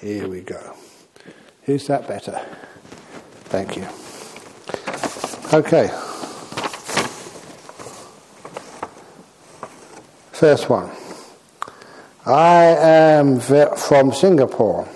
[0.00, 0.74] Here we go.
[1.66, 2.40] Is that better?
[3.44, 3.86] Thank you.
[5.52, 5.88] Okay.
[10.32, 10.90] First one.
[12.24, 14.88] I am from Singapore.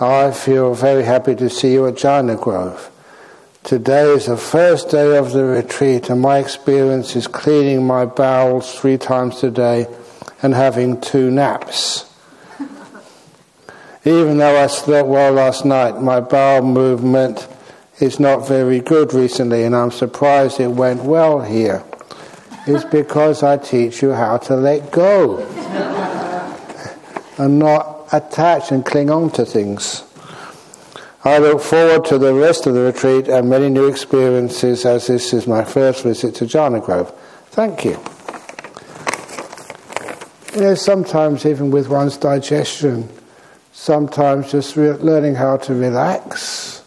[0.00, 2.90] I feel very happy to see you at Jhana Grove.
[3.62, 8.78] Today is the first day of the retreat, and my experience is cleaning my bowels
[8.78, 9.86] three times a day
[10.42, 12.07] and having two naps.
[14.04, 17.48] Even though I slept well last night, my bowel movement
[18.00, 21.82] is not very good recently, and I'm surprised it went well here.
[22.66, 25.38] It's because I teach you how to let go
[27.38, 30.04] and not attach and cling on to things.
[31.24, 35.32] I look forward to the rest of the retreat and many new experiences as this
[35.32, 37.10] is my first visit to Jhana Grove.
[37.50, 37.98] Thank you.
[40.54, 43.08] You know, sometimes even with one's digestion,
[43.78, 46.82] sometimes just re- learning how to relax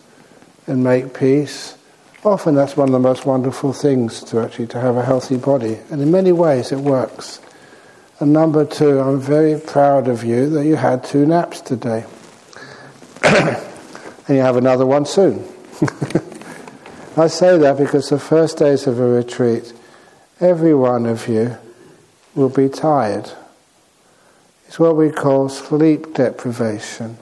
[0.68, 1.78] and make peace.
[2.26, 5.80] Often that's one of the most wonderful things to actually to have a healthy body,
[5.90, 7.40] and in many ways it works.
[8.20, 12.06] And number two, I'm very proud of you that you had two naps today.
[13.24, 13.58] and
[14.28, 15.46] you have another one soon.
[17.18, 19.74] I say that because the first days of a retreat,
[20.42, 21.58] every one of you
[22.36, 23.32] will be tired.
[24.72, 27.18] It's what we call sleep deprivation.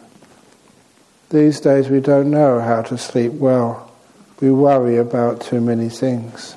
[1.32, 3.92] These days we don't know how to sleep well.
[4.40, 6.56] We worry about too many things.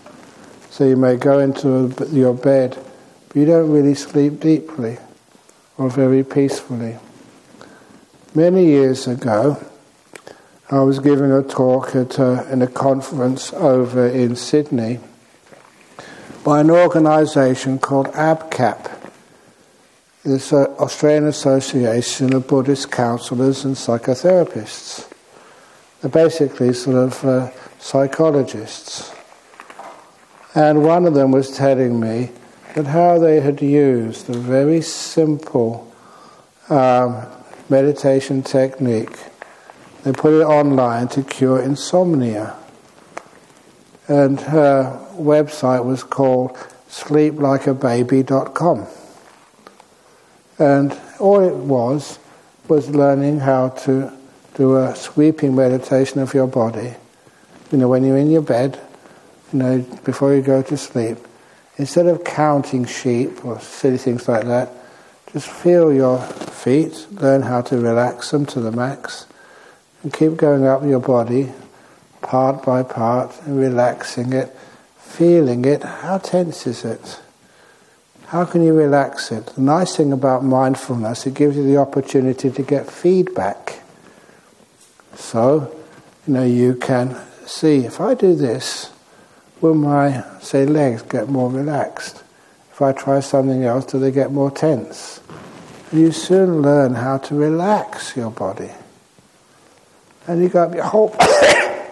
[0.68, 2.76] So you may go into your bed
[3.26, 4.98] but you don't really sleep deeply
[5.78, 6.98] or very peacefully.
[8.34, 9.64] Many years ago,
[10.70, 15.00] I was giving a talk at a, in a conference over in Sydney
[16.44, 19.01] by an organisation called ABCAP.
[20.24, 25.12] An Australian Association of Buddhist Counsellors and Psychotherapists.
[26.00, 29.12] They're basically sort of uh, psychologists.
[30.54, 32.30] And one of them was telling me
[32.76, 35.92] that how they had used a very simple
[36.68, 37.26] um,
[37.68, 39.18] meditation technique.
[40.04, 42.54] They put it online to cure insomnia.
[44.06, 46.56] And her website was called
[46.88, 48.86] sleeplikeababy.com.
[50.62, 52.18] And all it was
[52.68, 54.12] was learning how to
[54.54, 56.94] do a sweeping meditation of your body.
[57.72, 58.78] You know, when you're in your bed,
[59.52, 61.18] you know, before you go to sleep,
[61.78, 64.70] Instead of counting sheep or silly things like that,
[65.32, 69.26] just feel your feet, learn how to relax them to the max,
[70.02, 71.50] and keep going up your body,
[72.20, 74.54] part by part, and relaxing it,
[74.98, 75.82] feeling it.
[75.82, 77.21] How tense is it?
[78.32, 79.44] How can you relax it?
[79.44, 83.82] The nice thing about mindfulness, it gives you the opportunity to get feedback.
[85.14, 85.70] So,
[86.26, 88.90] you know, you can see if I do this,
[89.60, 92.24] will my, say, legs get more relaxed?
[92.70, 95.20] If I try something else, do they get more tense?
[95.90, 98.70] And you soon learn how to relax your body.
[100.26, 101.14] And you got your whole,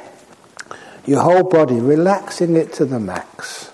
[1.04, 3.70] your whole body, relaxing it to the max.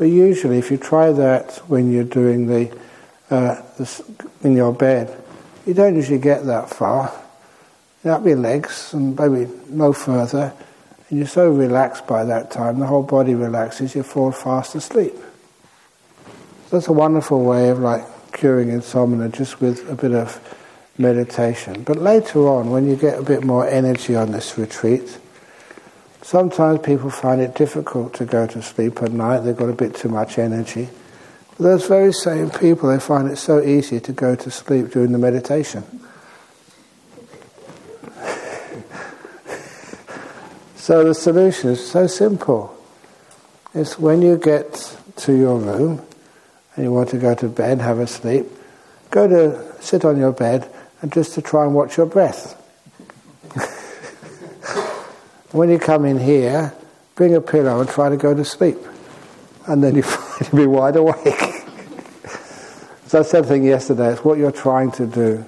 [0.00, 2.74] But usually, if you try that when you're doing the,
[3.28, 4.04] uh, the
[4.42, 5.14] in your bed,
[5.66, 7.12] you don't usually get that far.
[8.06, 10.54] Up your legs and maybe no further
[11.10, 15.12] and you're so relaxed by that time, the whole body relaxes, you fall fast asleep.
[16.68, 20.40] So that's a wonderful way of like curing insomnia just with a bit of
[20.98, 21.82] meditation.
[21.82, 25.18] But later on, when you get a bit more energy on this retreat,
[26.22, 29.94] sometimes people find it difficult to go to sleep at night, they've got a bit
[29.94, 30.88] too much energy.
[31.56, 35.12] But those very same people, they find it so easy to go to sleep during
[35.12, 35.84] the meditation.
[40.76, 42.76] So the solution is so simple.
[43.74, 46.04] It's when you get to your room
[46.74, 48.46] and you want to go to bed, have a sleep,
[49.10, 50.68] go to sit on your bed
[51.00, 52.59] and just to try and watch your breath.
[55.52, 56.72] When you come in here,
[57.14, 58.78] bring a pillow and try to go to sleep.
[59.66, 61.38] And then you find you'll be wide awake.
[63.06, 65.44] so I said thing yesterday, it's what you're trying to do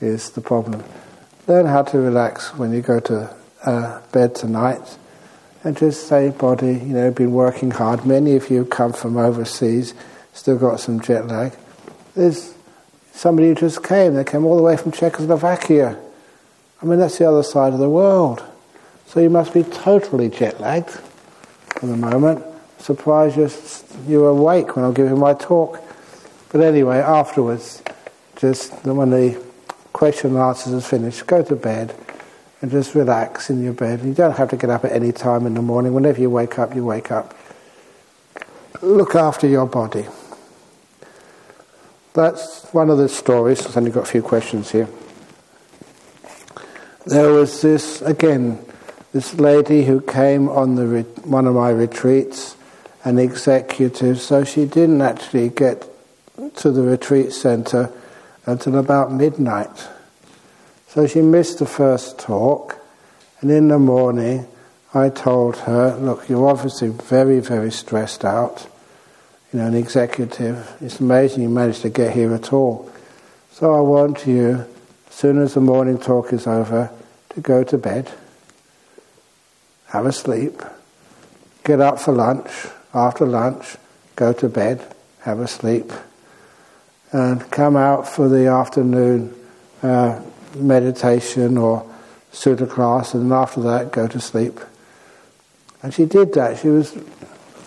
[0.00, 0.84] is the problem.
[1.46, 3.34] Learn how to relax when you go to
[3.64, 4.98] uh, bed tonight
[5.64, 8.04] and just say, body, you know, been working hard.
[8.04, 9.94] Many of you come from overseas,
[10.32, 11.52] still got some jet lag.
[12.14, 12.54] There's
[13.12, 15.98] somebody who just came, they came all the way from Czechoslovakia.
[16.80, 18.42] I mean, that's the other side of the world.
[19.12, 22.42] So you must be totally jet lagged for the moment.
[22.78, 23.50] Surprised you
[24.08, 25.82] you're awake when I was giving my talk.
[26.50, 27.82] But anyway, afterwards,
[28.36, 29.38] just when the
[29.92, 31.94] question and answers is finished, go to bed
[32.62, 34.02] and just relax in your bed.
[34.02, 35.92] You don't have to get up at any time in the morning.
[35.92, 37.36] Whenever you wake up, you wake up.
[38.80, 40.06] Look after your body.
[42.14, 43.66] That's one of the stories.
[43.66, 44.88] I've only got a few questions here.
[47.04, 48.64] There was this, again,
[49.12, 52.56] this lady who came on the re- one of my retreats,
[53.04, 55.86] an executive, so she didn't actually get
[56.56, 57.92] to the retreat center
[58.46, 59.88] until about midnight.
[60.88, 62.78] So she missed the first talk,
[63.40, 64.46] and in the morning
[64.94, 68.66] I told her, Look, you're obviously very, very stressed out.
[69.52, 70.76] You know, an executive.
[70.80, 72.90] It's amazing you managed to get here at all.
[73.50, 74.64] So I want you,
[75.08, 76.90] as soon as the morning talk is over,
[77.30, 78.10] to go to bed,
[79.92, 80.60] have a sleep,
[81.64, 82.50] get up for lunch,
[82.92, 83.76] after lunch,
[84.16, 85.92] go to bed, have a sleep,
[87.12, 89.34] and come out for the afternoon.
[89.82, 90.20] Uh,
[90.56, 91.88] meditation or
[92.32, 94.60] sutta class, and after that go to sleep.
[95.82, 96.58] And she did that.
[96.58, 96.92] She was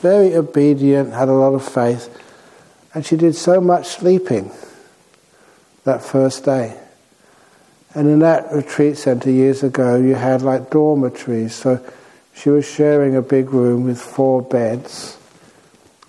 [0.01, 2.09] very obedient, had a lot of faith,
[2.93, 4.51] and she did so much sleeping
[5.83, 6.79] that first day.
[7.93, 11.55] And in that retreat center years ago, you had like dormitories.
[11.55, 11.83] So
[12.35, 15.17] she was sharing a big room with four beds.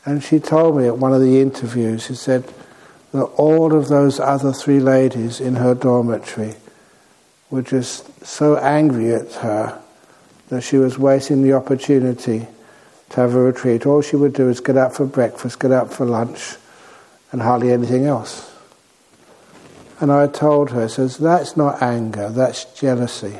[0.04, 2.44] And she told me at one of the interviews, she said
[3.12, 6.54] that all of those other three ladies in her dormitory
[7.48, 9.80] were just so angry at her
[10.48, 12.46] that she was wasting the opportunity
[13.10, 13.86] to have a retreat.
[13.86, 16.56] All she would do is get up for breakfast, get up for lunch,
[17.32, 18.52] and hardly anything else.
[20.00, 23.38] And I told her, says, that's not anger, that's jealousy.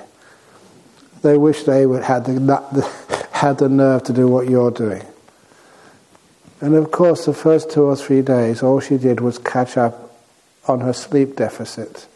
[1.27, 2.89] They wish they would had the,
[3.33, 5.05] had the nerve to do what you're doing.
[6.61, 10.17] And of course, the first two or three days, all she did was catch up
[10.69, 12.07] on her sleep deficit.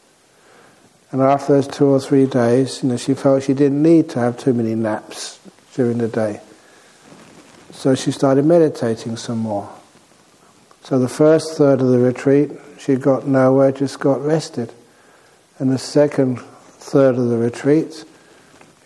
[1.11, 4.21] And after those two or three days, you know, she felt she didn't need to
[4.21, 5.41] have too many naps
[5.75, 6.41] during the day.
[7.73, 9.69] So she started meditating some more.
[10.85, 14.73] So the first third of the retreat, she got nowhere, just got rested.
[15.59, 18.05] And the second third of the retreat,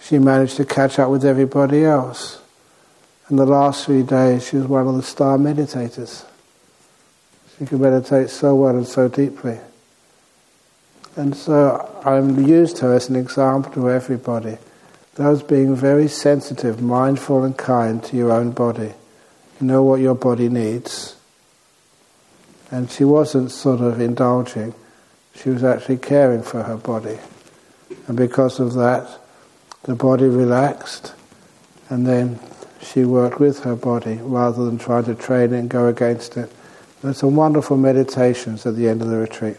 [0.04, 2.40] she managed to catch up with everybody else.
[3.28, 6.26] And the last three days, she was one of the star meditators.
[7.58, 9.58] She could meditate so well and so deeply.
[11.16, 14.58] And so I used her as an example to everybody.
[15.14, 18.92] Those being very sensitive, mindful, and kind to your own body.
[19.60, 21.16] You know what your body needs.
[22.70, 24.74] And she wasn't sort of indulging,
[25.34, 27.18] she was actually caring for her body.
[28.06, 29.23] And because of that,
[29.84, 31.14] the body relaxed,
[31.88, 32.38] and then
[32.80, 36.50] she worked with her body rather than trying to train it and go against it.
[37.02, 39.58] There's some wonderful meditations at the end of the retreat.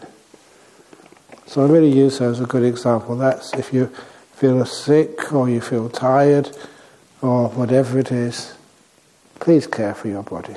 [1.46, 3.16] So I really use her as a good example.
[3.16, 3.86] That's if you
[4.34, 6.50] feel sick or you feel tired
[7.22, 8.54] or whatever it is,
[9.38, 10.56] please care for your body.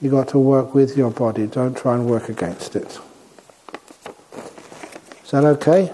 [0.00, 2.98] You've got to work with your body, don't try and work against it.
[5.24, 5.92] Is that okay?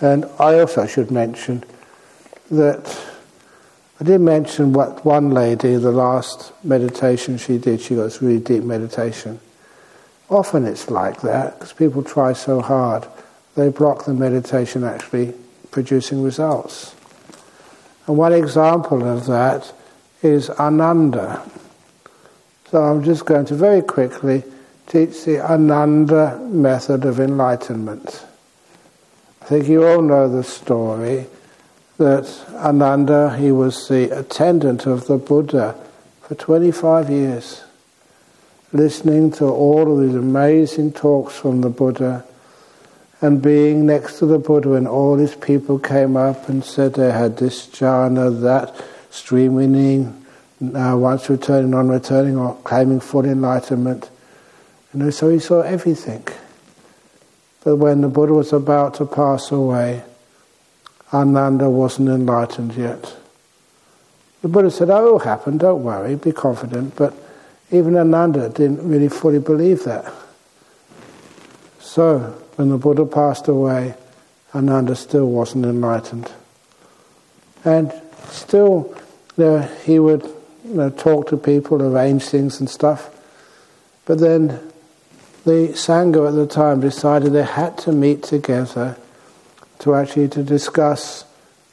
[0.00, 1.64] And I also should mention
[2.50, 3.04] that
[4.00, 8.38] I did mention what one lady, the last meditation she did, she got this really
[8.38, 9.40] deep meditation.
[10.30, 13.06] Often it's like that because people try so hard,
[13.56, 15.34] they block the meditation actually
[15.72, 16.94] producing results.
[18.06, 19.72] And one example of that
[20.22, 21.42] is Ananda.
[22.70, 24.44] So I'm just going to very quickly
[24.86, 28.24] teach the Ananda method of enlightenment.
[29.48, 31.24] I think you all know the story
[31.96, 35.74] that Ananda, he was the attendant of the Buddha
[36.20, 37.62] for 25 years
[38.74, 42.26] listening to all of these amazing talks from the Buddha
[43.22, 47.10] and being next to the Buddha when all these people came up and said they
[47.10, 48.76] had this jhana, that
[49.08, 50.26] stream winning,
[50.74, 54.10] uh, once returning, non returning, or claiming full enlightenment.
[54.92, 56.26] Know, so he saw everything.
[57.64, 60.02] But when the Buddha was about to pass away,
[61.12, 63.16] Ananda wasn't enlightened yet.
[64.42, 66.96] The Buddha said, Oh, it will happen, don't worry, be confident.
[66.96, 67.14] But
[67.70, 70.12] even Ananda didn't really fully believe that.
[71.80, 72.18] So,
[72.56, 73.94] when the Buddha passed away,
[74.54, 76.30] Ananda still wasn't enlightened.
[77.64, 77.92] And
[78.28, 78.94] still,
[79.36, 80.22] you know, he would
[80.64, 83.10] you know, talk to people, arrange things and stuff.
[84.04, 84.67] But then
[85.44, 88.96] the Sangha at the time decided they had to meet together
[89.80, 91.24] to actually to discuss,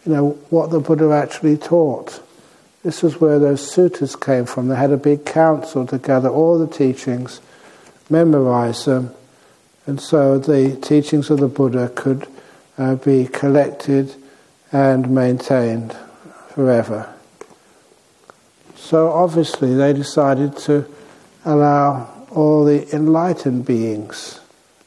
[0.06, 2.22] you know, what the Buddha actually taught.
[2.84, 4.68] This was where those suttas came from.
[4.68, 7.42] They had a big council to gather all the teachings,
[8.10, 9.16] memorize them,
[9.88, 12.28] And so the teachings of the Buddha could
[12.78, 14.16] uh, be collected
[14.72, 15.96] and maintained
[16.50, 17.14] forever.
[18.76, 20.86] So obviously they decided to
[21.44, 24.40] allow all the enlightened beings,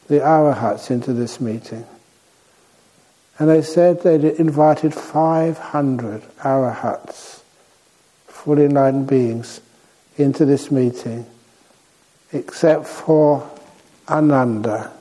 [0.06, 1.84] the arahats, into this meeting.
[3.38, 7.40] And they said they'd invited 500 arahats,
[8.26, 9.60] fully enlightened beings,
[10.16, 11.24] into this meeting,
[12.32, 13.48] except for
[14.08, 14.92] Ananda,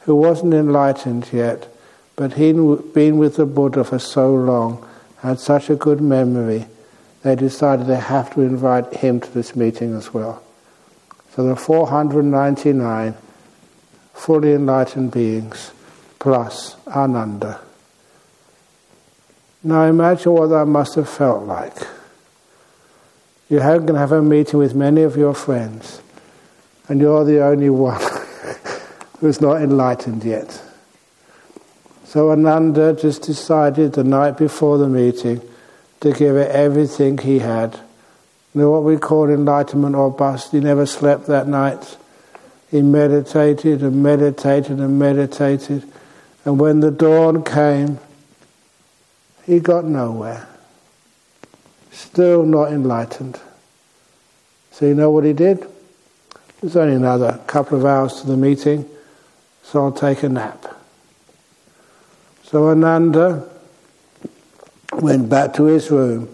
[0.00, 1.68] who wasn't enlightened yet,
[2.16, 2.56] but he'd
[2.92, 4.86] been with the Buddha for so long,
[5.18, 6.66] had such a good memory,
[7.22, 10.42] they decided they have to invite him to this meeting as well.
[11.42, 13.14] So are 499
[14.12, 15.72] fully enlightened beings
[16.18, 17.60] plus Ananda.
[19.62, 21.76] Now imagine what that must have felt like.
[23.48, 26.02] You're going to have a meeting with many of your friends,
[26.88, 28.00] and you're the only one
[29.20, 30.62] who's not enlightened yet.
[32.04, 35.40] So Ananda just decided the night before the meeting
[36.00, 37.80] to give it everything he had.
[38.54, 40.50] You know what we call enlightenment or bust?
[40.50, 41.96] He never slept that night.
[42.70, 45.84] He meditated and meditated and meditated.
[46.44, 47.98] And when the dawn came,
[49.46, 50.48] he got nowhere.
[51.92, 53.38] Still not enlightened.
[54.72, 55.64] So you know what he did?
[56.60, 58.88] There's only another couple of hours to the meeting,
[59.62, 60.66] so I'll take a nap.
[62.44, 63.48] So Ananda
[64.92, 66.28] went back to his room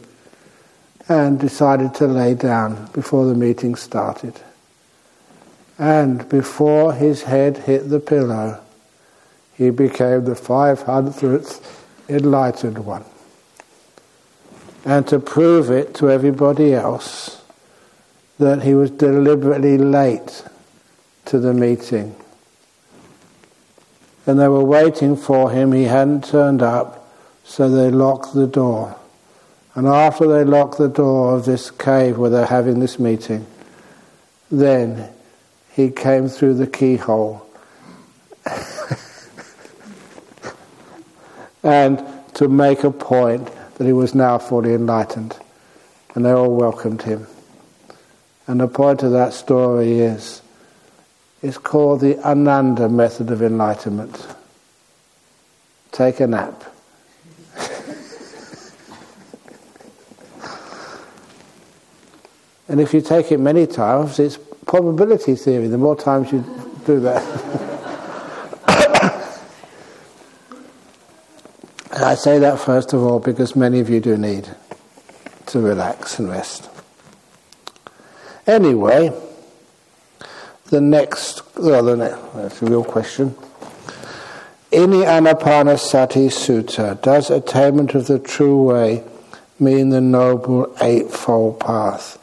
[1.08, 4.34] and decided to lay down before the meeting started.
[5.78, 8.60] And before his head hit the pillow,
[9.54, 13.04] he became the 500th enlightened one.
[14.84, 17.42] And to prove it to everybody else
[18.38, 20.44] that he was deliberately late
[21.26, 22.14] to the meeting
[24.26, 25.72] and they were waiting for him.
[25.72, 27.08] He hadn't turned up,
[27.44, 28.96] so they locked the door.
[29.76, 33.46] And after they locked the door of this cave where they're having this meeting,
[34.50, 35.12] then
[35.72, 37.46] he came through the keyhole.
[41.62, 42.02] and
[42.34, 45.36] to make a point that he was now fully enlightened.
[46.14, 47.26] And they all welcomed him.
[48.46, 50.40] And the point of that story is
[51.42, 54.26] is called the Ananda method of enlightenment.
[55.92, 56.64] Take a nap.
[62.68, 65.68] And if you take it many times, it's probability theory.
[65.68, 66.44] The more times you
[66.84, 67.22] do that.
[71.92, 74.48] and I say that first of all because many of you do need
[75.46, 76.68] to relax and rest.
[78.46, 79.12] Anyway,
[80.66, 83.36] the next, well, the next, that's a real question.
[84.72, 89.04] In the Anapanasati Sutta, does attainment of the true way
[89.58, 92.15] mean the Noble Eightfold Path?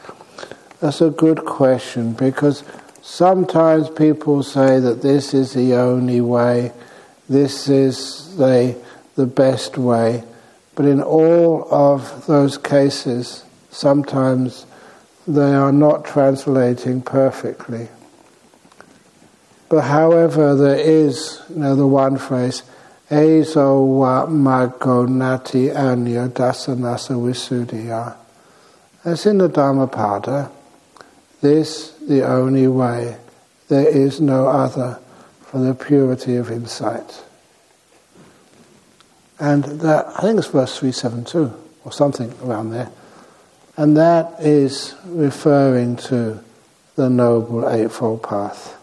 [0.83, 2.61] That's a good question because
[3.01, 6.73] sometimes people say that this is the only way,
[7.29, 8.75] this is the,
[9.15, 10.25] the best way,
[10.75, 14.65] but in all of those cases, sometimes
[15.25, 17.87] they are not translating perfectly.
[19.69, 22.61] But however, there is you know, the one phrase,
[23.09, 28.17] Ezo wa mago nati anya dasanasa visuddhiya.
[29.05, 30.51] As in the Dhammapada,
[31.43, 33.17] this the only way,
[33.67, 34.99] there is no other
[35.41, 37.23] for the purity of insight.
[39.39, 41.53] And that, I think it's verse 372
[41.85, 42.89] or something around there.
[43.77, 46.43] And that is referring to
[46.95, 48.79] the Noble Eightfold Path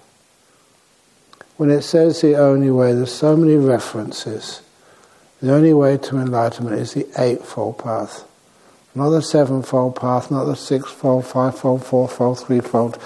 [1.60, 4.62] when it says the only way, there's so many references.
[5.42, 8.24] The only way to enlightenment is the eightfold path.
[8.94, 12.98] Not the sevenfold path, not the sixfold, fivefold, fourfold, threefold.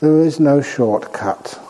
[0.00, 1.60] There is no shortcut.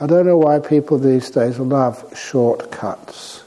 [0.00, 3.40] I don't know why people these days love shortcuts.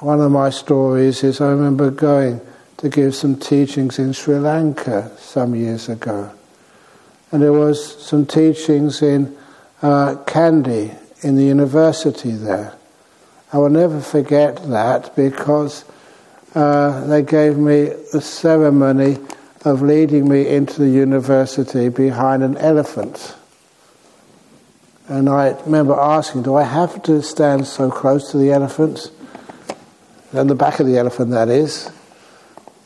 [0.00, 2.40] One of my stories is I remember going
[2.78, 6.32] to give some teachings in Sri Lanka some years ago
[7.32, 9.36] and there was some teachings in
[9.80, 12.74] uh, Kandy in the university there.
[13.52, 15.84] I will never forget that because
[16.54, 19.18] uh, they gave me the ceremony
[19.64, 23.34] of leading me into the university behind an elephant.
[25.08, 29.10] And I remember asking, do I have to stand so close to the elephant?
[30.32, 31.90] And the back of the elephant, that is.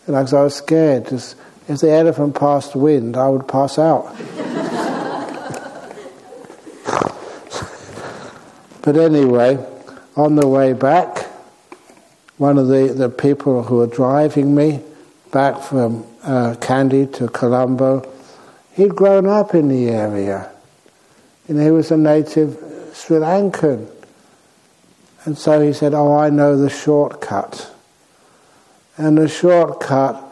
[0.06, 1.08] And I was scared.
[1.08, 1.36] Just,
[1.68, 4.14] if the elephant passed wind, I would pass out.
[8.86, 9.58] But anyway,
[10.14, 11.25] on the way back,
[12.38, 14.82] one of the, the people who were driving me
[15.32, 18.10] back from uh, Kandy to Colombo,
[18.72, 20.50] he'd grown up in the area.
[21.48, 22.58] And he was a native
[22.92, 23.90] Sri Lankan.
[25.24, 27.72] And so he said, Oh, I know the shortcut.
[28.96, 30.22] And the shortcut,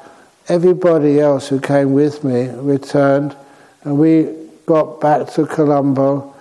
[0.49, 3.37] everybody else who came with me returned,
[3.83, 4.35] and we
[4.67, 6.35] got back to Colombo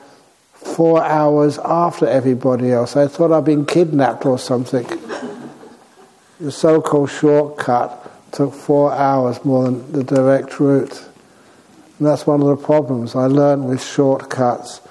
[0.53, 2.95] four hours after everybody else.
[2.95, 4.85] I thought I'd been kidnapped or something.
[6.43, 11.01] The so called shortcut took four hours more than the direct route.
[11.97, 14.81] And that's one of the problems I learned with shortcuts.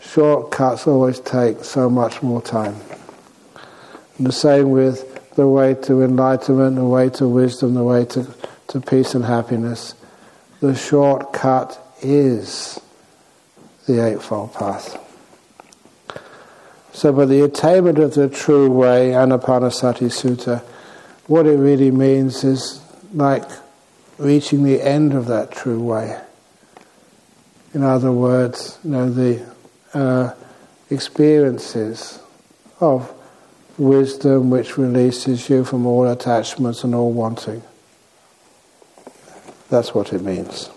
[0.00, 2.74] Shortcuts always take so much more time.
[4.16, 8.26] And the same with the way to enlightenment, the way to wisdom, the way to,
[8.66, 9.94] to peace and happiness.
[10.58, 12.80] The shortcut is
[13.86, 15.04] the Eightfold Path.
[16.92, 20.64] So, by the attainment of the true way, Anapanasati Sutta,
[21.28, 22.82] what it really means is
[23.14, 23.48] like
[24.16, 26.20] reaching the end of that true way.
[27.74, 29.46] In other words, you know, the
[29.94, 30.34] uh,
[30.90, 32.20] experiences
[32.80, 33.12] of
[33.76, 37.62] wisdom which releases you from all attachments and all wanting.
[39.68, 40.70] That's what it means.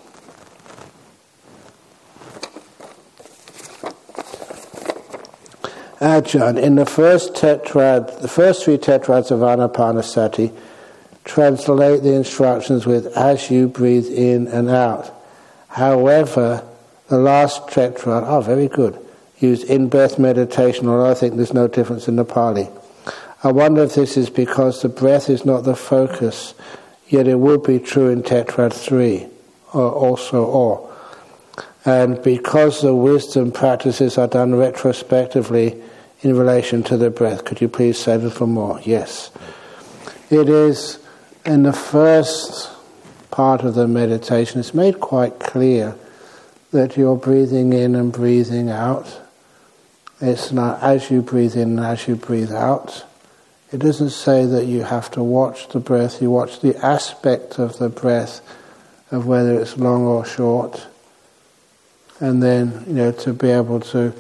[6.01, 10.51] Ajahn, in the first tetrad, the first three tetrads of Anapanasati,
[11.25, 15.13] translate the instructions with as you breathe in and out.
[15.67, 16.67] However,
[17.08, 18.98] the last tetrad, oh, very good,
[19.38, 22.67] use in breath meditation, although I think there's no difference in the Pali.
[23.43, 26.55] I wonder if this is because the breath is not the focus,
[27.10, 29.27] yet it would be true in Tetrad 3,
[29.74, 30.91] or also or.
[31.86, 35.80] And because the wisdom practices are done retrospectively
[36.21, 38.79] in relation to the breath, could you please say a little more?
[38.84, 39.31] Yes.
[40.29, 40.99] It is
[41.45, 42.69] in the first
[43.31, 45.95] part of the meditation, it's made quite clear
[46.71, 49.19] that you're breathing in and breathing out.
[50.19, 53.05] It's not as you breathe in and as you breathe out.
[53.71, 57.77] It doesn't say that you have to watch the breath, you watch the aspect of
[57.77, 58.41] the breath,
[59.12, 60.88] of whether it's long or short.
[62.19, 64.13] And then, you know, to be able to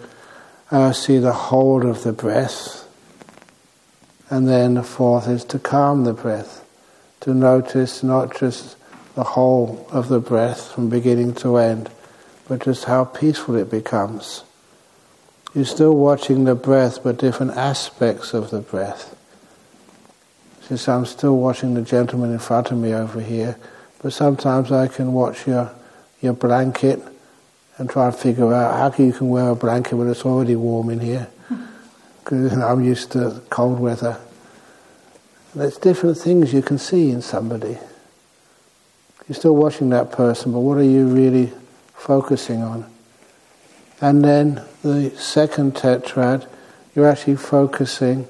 [0.71, 2.87] uh, see the whole of the breath.
[4.29, 6.65] And then the fourth is to calm the breath,
[7.21, 8.77] to notice not just
[9.15, 11.91] the whole of the breath from beginning to end,
[12.47, 14.43] but just how peaceful it becomes.
[15.53, 19.17] You're still watching the breath, but different aspects of the breath.
[20.61, 23.57] Since I'm still watching the gentleman in front of me over here,
[24.01, 25.75] but sometimes I can watch your
[26.21, 27.01] your blanket
[27.81, 30.91] and try and figure out how you can wear a blanket when it's already warm
[30.91, 31.27] in here.
[32.23, 34.19] Because I'm used to cold weather.
[35.55, 37.79] There's different things you can see in somebody.
[39.27, 41.51] You're still watching that person, but what are you really
[41.95, 42.85] focusing on?
[43.99, 46.47] And then the second tetrad,
[46.93, 48.27] you're actually focusing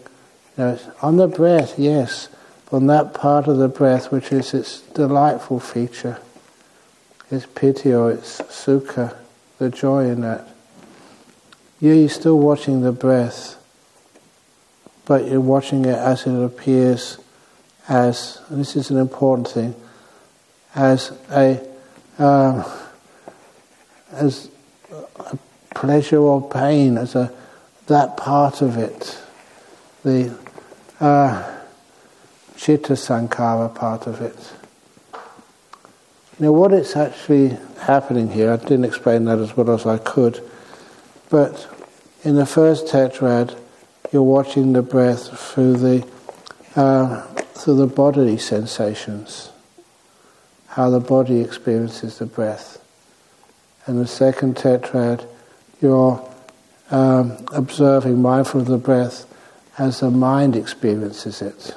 [0.58, 2.30] you know, on the breath, yes,
[2.72, 6.20] on that part of the breath which is its delightful feature,
[7.30, 9.18] its piti or its sukha,
[9.62, 10.48] the joy in that.
[11.80, 13.58] Yeah, you're still watching the breath,
[15.06, 17.20] but you're watching it as it appears
[17.88, 19.76] as, and this is an important thing,
[20.74, 21.64] as a
[22.18, 22.66] um,
[24.14, 24.50] as
[25.20, 25.38] a
[25.76, 27.32] pleasure or pain, as a
[27.86, 29.22] that part of it,
[30.02, 30.36] the
[31.00, 31.60] uh,
[32.58, 34.54] chitta sankhara part of it.
[36.40, 38.52] Know what it's actually happening here.
[38.52, 40.42] I didn't explain that as well as I could,
[41.30, 41.68] but
[42.24, 43.58] in the first tetrad,
[44.12, 46.08] you're watching the breath through the
[46.76, 47.22] uh,
[47.62, 49.50] through the bodily sensations,
[50.68, 52.78] how the body experiences the breath.
[53.86, 55.28] And the second tetrad,
[55.82, 56.28] you're
[56.92, 59.26] um, observing, mindful of the breath
[59.78, 61.76] as the mind experiences it.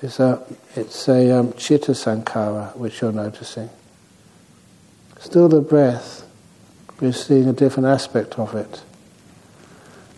[0.00, 0.42] It's a,
[0.76, 3.68] it's a um, chitta sankhara which you're noticing.
[5.20, 6.26] Still the breath,
[7.00, 8.82] we're seeing a different aspect of it.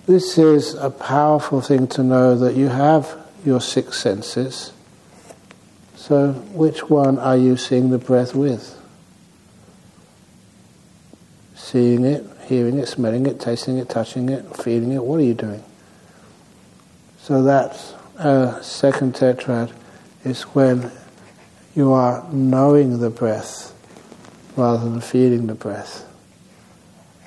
[0.07, 4.73] This is a powerful thing to know that you have your six senses.
[5.97, 8.77] So, which one are you seeing the breath with?
[11.55, 15.05] Seeing it, hearing it, smelling it, tasting it, touching it, feeling it.
[15.05, 15.63] What are you doing?
[17.23, 19.73] So that's uh, second tetrad
[20.25, 20.91] is when
[21.77, 23.73] you are knowing the breath
[24.61, 26.07] rather than feeling the breath,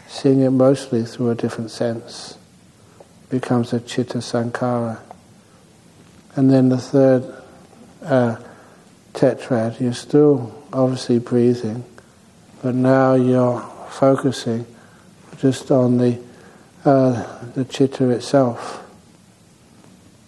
[0.07, 2.37] seeing it mostly through a different sense.
[3.29, 4.99] becomes a chitta sankhara.
[6.35, 7.23] And then the third
[8.03, 8.35] uh,
[9.13, 11.83] tetrad, you're still obviously breathing,
[12.61, 14.67] but now you're focusing
[15.39, 16.19] just on the
[16.85, 17.15] uh,
[17.55, 18.85] the chitta itself.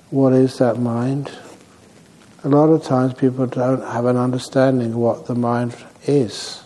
[0.10, 1.32] What is that mind?
[2.44, 5.76] A lot of times people don't have an understanding of what the mind
[6.08, 6.65] is.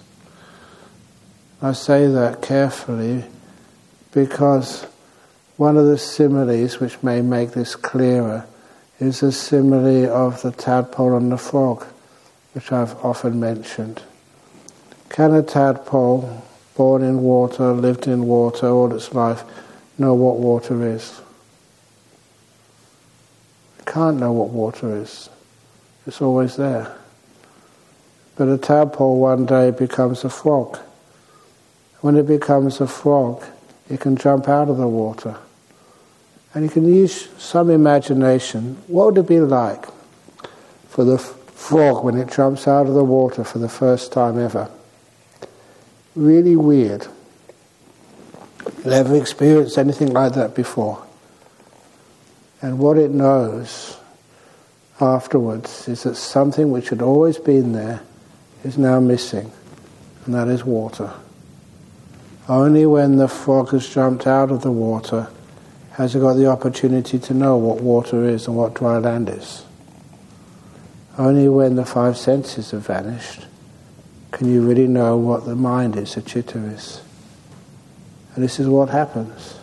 [1.61, 3.25] I say that carefully
[4.11, 4.85] because
[5.57, 8.45] one of the similes which may make this clearer
[8.99, 11.85] is the simile of the tadpole and the frog,
[12.53, 14.01] which I've often mentioned.
[15.09, 16.43] Can a tadpole,
[16.75, 19.43] born in water, lived in water all its life,
[19.97, 21.21] know what water is?
[23.89, 25.29] can't know what water is.
[26.05, 26.95] It's always there.
[28.35, 30.79] But a tadpole one day becomes a frog.
[32.01, 33.43] When it becomes a frog,
[33.89, 35.37] it can jump out of the water.
[36.53, 38.77] And you can use some imagination.
[38.87, 39.85] What would it be like
[40.87, 44.69] for the frog when it jumps out of the water for the first time ever?
[46.15, 47.07] Really weird.
[48.85, 51.05] Never experienced anything like that before.
[52.61, 53.97] And what it knows
[54.99, 58.01] afterwards is that something which had always been there
[58.63, 59.51] is now missing,
[60.25, 61.13] and that is water.
[62.49, 65.29] Only when the frog has jumped out of the water
[65.91, 69.65] has it got the opportunity to know what water is and what dry land is.
[71.15, 73.45] Only when the five senses have vanished
[74.31, 77.01] can you really know what the mind is, the chitta is.
[78.33, 79.59] And this is what happens.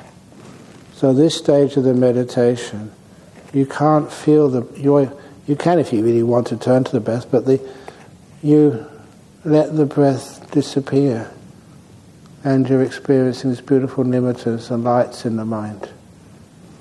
[0.95, 2.93] So this stage of the meditation,
[3.53, 5.19] you can't feel the you
[5.49, 7.61] you can if you really want to turn to the breath, but the
[8.43, 8.87] you
[9.45, 11.33] let the breath disappear
[12.47, 15.89] and you're experiencing these beautiful nimittas and lights in the mind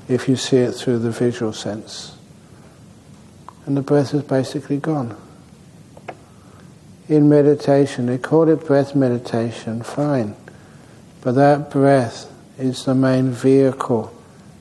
[0.08, 2.16] if you see it through the visual sense.
[3.66, 5.18] And the breath is basically gone.
[7.10, 10.36] In meditation, they call it breath meditation, fine.
[11.22, 14.14] But that breath is the main vehicle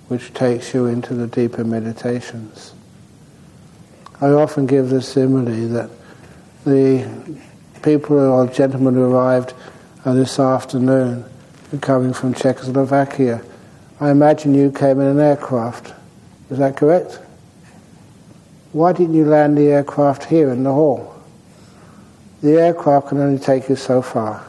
[0.09, 2.73] which takes you into the deeper meditations.
[4.23, 5.91] I often give the simile that
[6.65, 7.07] the
[7.83, 9.53] people or gentlemen who arrived
[10.13, 11.25] this afternoon
[11.81, 13.43] coming from Czechoslovakia.
[14.01, 15.95] I imagine you came in an aircraft.
[16.51, 17.21] Is that correct?
[18.73, 21.15] Why didn't you land the aircraft here in the hall?
[22.43, 24.45] The aircraft can only take you so far.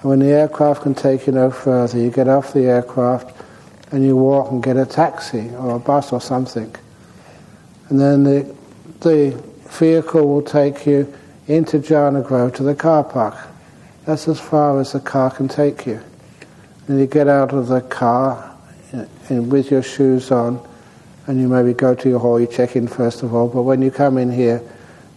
[0.00, 3.40] And when the aircraft can take you no further, you get off the aircraft
[3.92, 6.74] and you walk and get a taxi or a bus or something.
[7.90, 8.56] And then the,
[9.00, 11.12] the vehicle will take you
[11.46, 13.36] into Jhana Grove to the car park.
[14.04, 16.00] That's as far as the car can take you.
[16.88, 18.56] And you get out of the car
[19.28, 20.60] and with your shoes on,
[21.26, 23.80] and you maybe go to your hall, you check in first of all, but when
[23.80, 24.60] you come in here,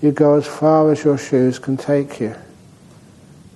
[0.02, 2.36] you go as far as your shoes can take you.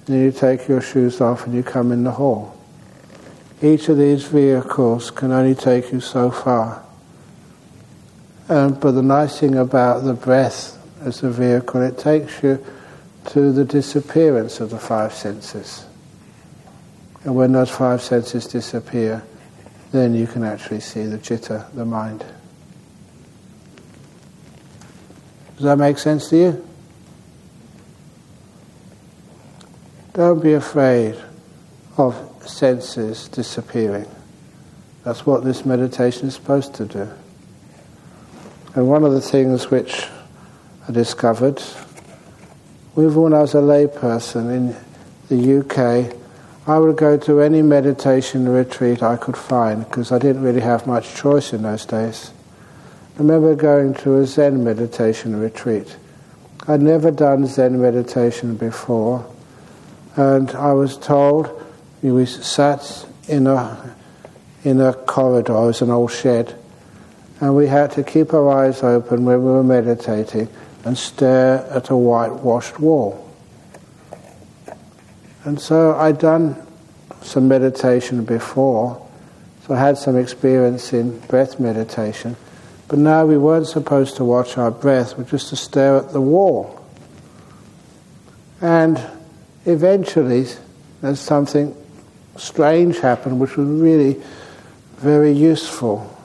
[0.05, 2.57] Then you take your shoes off and you come in the hall.
[3.61, 6.83] Each of these vehicles can only take you so far.
[8.47, 12.65] Um, but the nice thing about the breath as a vehicle, it takes you
[13.29, 15.85] to the disappearance of the five senses.
[17.23, 19.23] And when those five senses disappear,
[19.91, 22.25] then you can actually see the chitta, the mind.
[25.55, 26.67] Does that make sense to you?
[30.13, 31.15] Don't be afraid
[31.97, 32.15] of
[32.45, 34.09] senses disappearing.
[35.03, 37.09] That's what this meditation is supposed to do.
[38.75, 40.07] And one of the things which
[40.87, 41.61] I discovered
[42.97, 44.75] even when I was a layperson in
[45.29, 46.15] the UK,
[46.67, 50.85] I would go to any meditation retreat I could find because I didn't really have
[50.85, 52.31] much choice in those days.
[53.15, 55.97] I remember going to a Zen meditation retreat.
[56.67, 59.25] I'd never done Zen meditation before,
[60.15, 61.49] and I was told
[62.01, 63.95] we sat in a
[64.63, 66.53] in a corridor, it was an old shed,
[67.39, 70.49] and we had to keep our eyes open when we were meditating
[70.85, 73.25] and stare at a whitewashed wall.
[75.45, 76.55] And so I'd done
[77.21, 79.05] some meditation before,
[79.65, 82.35] so I had some experience in breath meditation,
[82.87, 86.21] but now we weren't supposed to watch our breath, we're just to stare at the
[86.21, 86.85] wall.
[88.61, 89.01] And
[89.65, 90.47] eventually,
[91.01, 91.75] there's something
[92.35, 94.21] strange happened, which was really
[94.97, 96.15] very useful.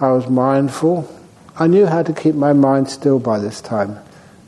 [0.00, 1.08] I was mindful
[1.56, 3.98] I knew how to keep my mind still by this time,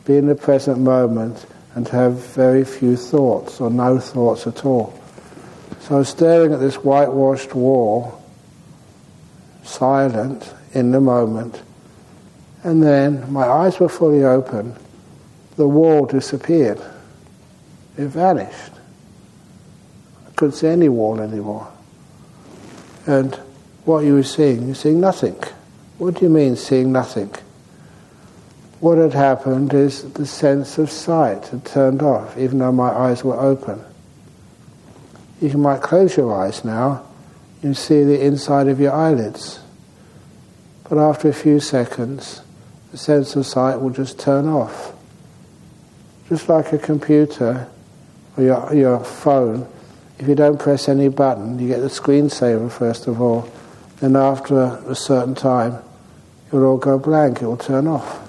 [0.05, 4.99] be in the present moment, and have very few thoughts or no thoughts at all.
[5.81, 8.21] So I was staring at this whitewashed wall,
[9.63, 11.63] silent in the moment.
[12.65, 14.75] And then my eyes were fully open.
[15.57, 16.81] The wall disappeared.
[17.97, 18.73] It vanished.
[20.27, 21.71] I couldn't see any wall anymore.
[23.07, 23.35] And
[23.85, 25.37] what you were seeing, you're seeing nothing.
[25.99, 27.31] What do you mean seeing nothing?
[28.81, 33.25] What had happened is the sense of sight had turned off, even though my eyes
[33.25, 33.83] were open.
[35.41, 37.03] You might close your eyes now,
[37.63, 39.61] you see the inside of your eyelids.
[40.89, 42.43] But after a few seconds,
[42.93, 44.93] the sense of sight will just turn off.
[46.29, 47.69] Just like a computer
[48.37, 49.67] or your, your phone,
[50.19, 53.51] if you don't press any button, you get the screensaver first of all,
[54.01, 55.83] then after a certain time,
[56.47, 58.23] it will all go blank, it will turn off.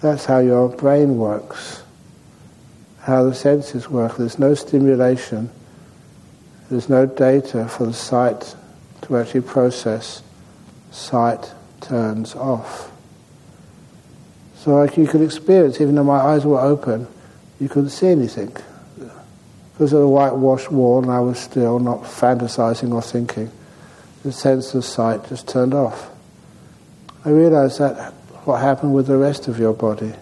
[0.00, 1.82] That's how your brain works,
[3.00, 4.16] how the senses work.
[4.16, 5.50] There's no stimulation,
[6.70, 8.54] there's no data for the sight
[9.02, 10.22] to actually process.
[10.90, 12.90] Sight turns off.
[14.56, 17.06] So like you could experience, even though my eyes were open,
[17.60, 18.56] you couldn't see anything.
[19.72, 23.50] Because of the whitewashed wall and I was still not fantasizing or thinking,
[24.22, 26.13] the sense of sight just turned off.
[27.24, 28.12] I realize that
[28.44, 30.12] what happened with the rest of your body.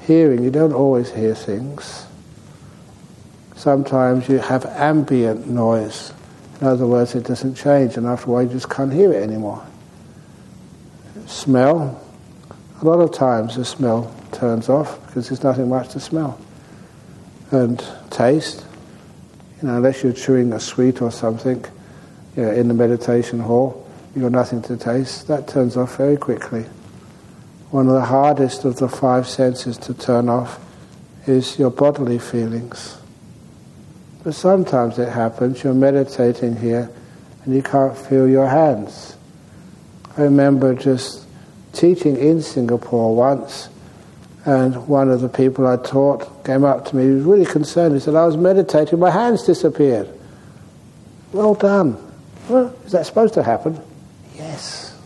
[0.00, 2.06] Hearing, you don't always hear things.
[3.54, 6.12] Sometimes you have ambient noise.
[6.60, 9.22] In other words, it doesn't change, and after a while you just can't hear it
[9.22, 9.64] anymore.
[11.26, 12.02] Smell,
[12.80, 16.40] a lot of times the smell turns off because there's nothing much to smell.
[17.50, 18.64] And taste,
[19.60, 21.64] you know, unless you're chewing a sweet or something
[22.36, 23.87] you know, in the meditation hall,
[24.18, 25.28] you've nothing to taste.
[25.28, 26.64] That turns off very quickly.
[27.70, 30.58] One of the hardest of the five senses to turn off
[31.26, 32.98] is your bodily feelings.
[34.24, 36.90] But sometimes it happens, you're meditating here
[37.44, 39.16] and you can't feel your hands.
[40.16, 41.26] I remember just
[41.72, 43.68] teaching in Singapore once,
[44.44, 47.04] and one of the people I taught came up to me.
[47.04, 47.94] He was really concerned.
[47.94, 50.08] He said, I was meditating, my hands disappeared.
[51.32, 51.96] Well done.
[52.48, 53.78] Well, is that supposed to happen?
[54.38, 54.96] Yes.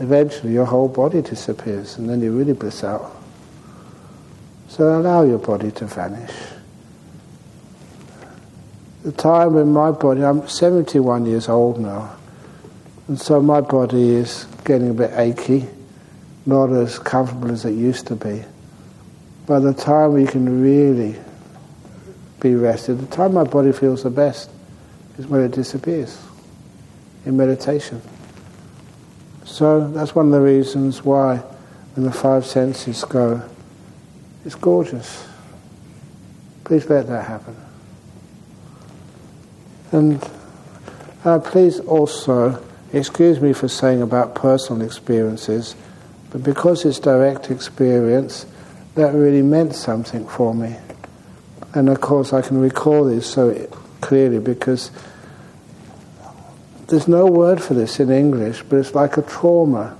[0.00, 3.14] Eventually, your whole body disappears, and then you really bliss out.
[4.68, 6.32] So allow your body to vanish.
[9.02, 12.14] The time when my body, I'm 71 years old now,
[13.06, 15.66] and so my body is getting a bit achy,
[16.46, 18.44] not as comfortable as it used to be.
[19.46, 21.16] By the time we can really
[22.40, 24.50] be rested, the time my body feels the best
[25.16, 26.27] is when it disappears
[27.24, 28.00] in meditation.
[29.44, 31.36] So that's one of the reasons why
[31.94, 33.42] when the five senses go,
[34.44, 35.26] it's gorgeous.
[36.64, 37.56] Please let that happen.
[39.90, 40.30] And
[41.24, 45.74] uh, please also excuse me for saying about personal experiences,
[46.30, 48.46] but because it's direct experience,
[48.94, 50.76] that really meant something for me.
[51.74, 53.68] And of course, I can recall this so
[54.00, 54.90] clearly because
[56.88, 59.96] there's no word for this in English, but it's like a trauma,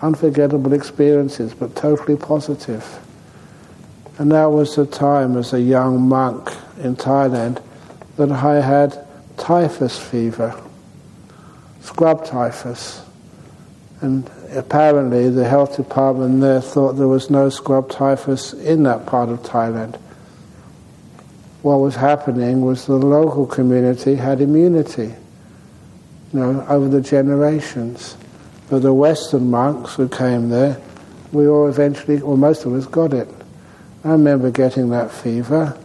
[0.00, 3.00] unforgettable experiences, but totally positive.
[4.18, 7.62] And that was the time as a young monk in Thailand
[8.16, 10.60] that I had typhus fever
[11.88, 13.02] scrub typhus.
[14.00, 19.28] And apparently, the health department there thought there was no scrub typhus in that part
[19.30, 19.96] of Thailand.
[21.62, 25.14] What was happening was the local community had immunity,
[26.32, 28.16] you know, over the generations.
[28.68, 30.80] But the Western monks who came there,
[31.32, 33.28] we all eventually, or most of us, got it.
[34.04, 35.76] I remember getting that fever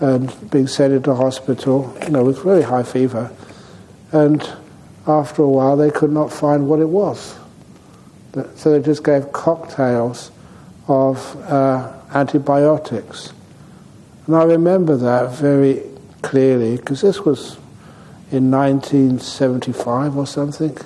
[0.00, 3.30] and being sent into hospital, you know, with very high fever.
[4.10, 4.42] And
[5.06, 7.36] after a while they could not find what it was.
[8.56, 10.30] So they just gave cocktails
[10.88, 13.32] of uh, antibiotics.
[14.26, 15.82] And I remember that very
[16.22, 17.58] clearly because this was
[18.32, 20.76] in 1975 or something,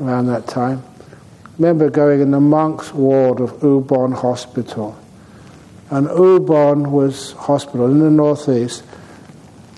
[0.00, 0.84] around that time.
[1.00, 4.96] I remember going in the monks' ward of Ubon Hospital.
[5.90, 8.84] And Ubon was hospital in the northeast.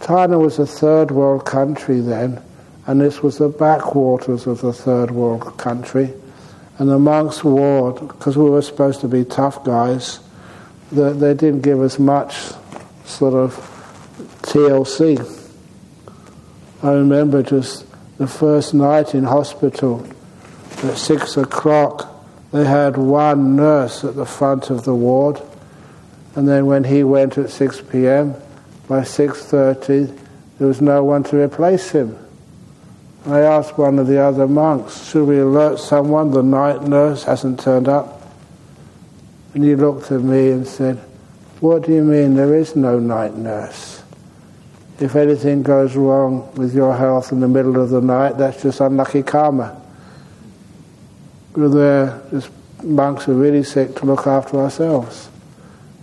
[0.04, 2.42] China was a third world country then
[2.90, 6.12] and this was the backwaters of the third world country.
[6.78, 10.18] And the monks ward, because we were supposed to be tough guys,
[10.90, 12.36] they didn't give us much
[13.04, 13.54] sort of
[14.42, 15.39] TLC.
[16.82, 17.84] I remember just
[18.16, 20.06] the first night in hospital
[20.82, 22.08] at six o'clock,
[22.52, 25.40] they had one nurse at the front of the ward,
[26.34, 28.34] and then when he went at 6 p.m.,
[28.88, 30.18] by 6.30,
[30.58, 32.18] there was no one to replace him.
[33.26, 36.30] I asked one of the other monks, should we alert someone?
[36.30, 38.22] The night nurse hasn't turned up.
[39.54, 40.96] And he looked at me and said,
[41.60, 43.99] What do you mean there is no night nurse?
[45.00, 48.80] If anything goes wrong with your health in the middle of the night, that's just
[48.80, 49.80] unlucky karma.
[51.56, 52.22] We're there,
[52.82, 55.30] monks are really sick to look after ourselves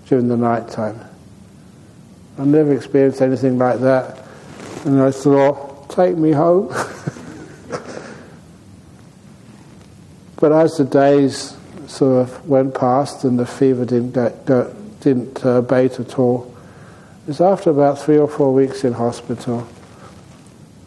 [0.07, 0.99] during the night time.
[2.39, 4.23] I've never experienced anything like that.
[4.85, 6.67] And I thought, take me home.
[10.37, 11.55] but as the days
[11.85, 14.13] sort of went past and the fever didn't,
[14.45, 16.56] go, didn't uh, abate at all,
[17.27, 19.67] it was after about three or four weeks in hospital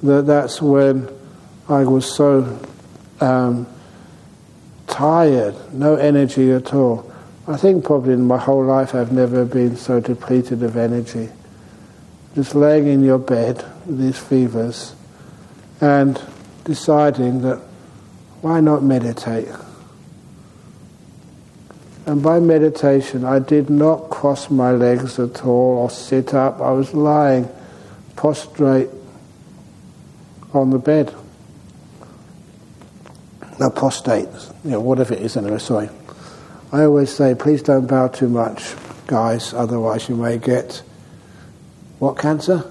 [0.03, 1.07] that that's when
[1.68, 2.59] I was so
[3.20, 3.66] um,
[4.87, 7.12] tired, no energy at all.
[7.46, 11.29] I think probably in my whole life I've never been so depleted of energy
[12.35, 14.94] just laying in your bed with these fevers
[15.83, 16.18] and
[16.64, 17.61] deciding that
[18.40, 19.48] why not meditate?
[22.11, 26.61] And by meditation, I did not cross my legs at all or sit up.
[26.61, 27.49] I was lying
[28.16, 28.88] prostrate
[30.53, 31.14] on the bed.
[33.61, 34.27] No, prostrate,
[34.64, 35.88] you know, whatever it is anyway, sorry.
[36.73, 38.75] I always say, please don't bow too much,
[39.07, 40.83] guys, otherwise you may get
[42.01, 42.68] what cancer?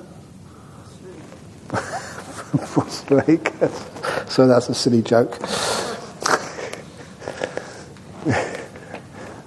[1.70, 3.50] Prostate
[4.28, 5.40] So that's a silly joke.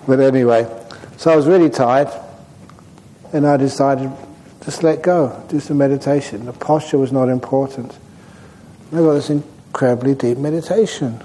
[0.06, 0.66] But anyway,
[1.16, 2.08] so I was really tired,
[3.32, 4.10] and I decided
[4.64, 6.46] just let go, do some meditation.
[6.46, 7.96] The posture was not important.
[8.92, 11.22] I got this incredibly deep meditation.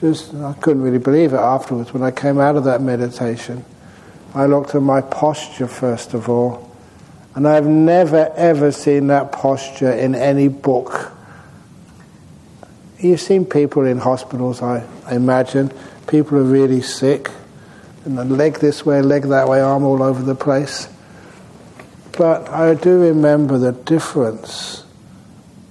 [0.00, 3.64] Just I couldn't really believe it afterwards when I came out of that meditation.
[4.34, 6.76] I looked at my posture first of all
[7.34, 11.12] and I've never ever seen that posture in any book.
[12.98, 15.70] You've seen people in hospitals, I imagine.
[16.06, 17.30] People are really sick,
[18.04, 20.88] and the leg this way, leg that way, arm all over the place.
[22.16, 24.84] But I do remember the difference,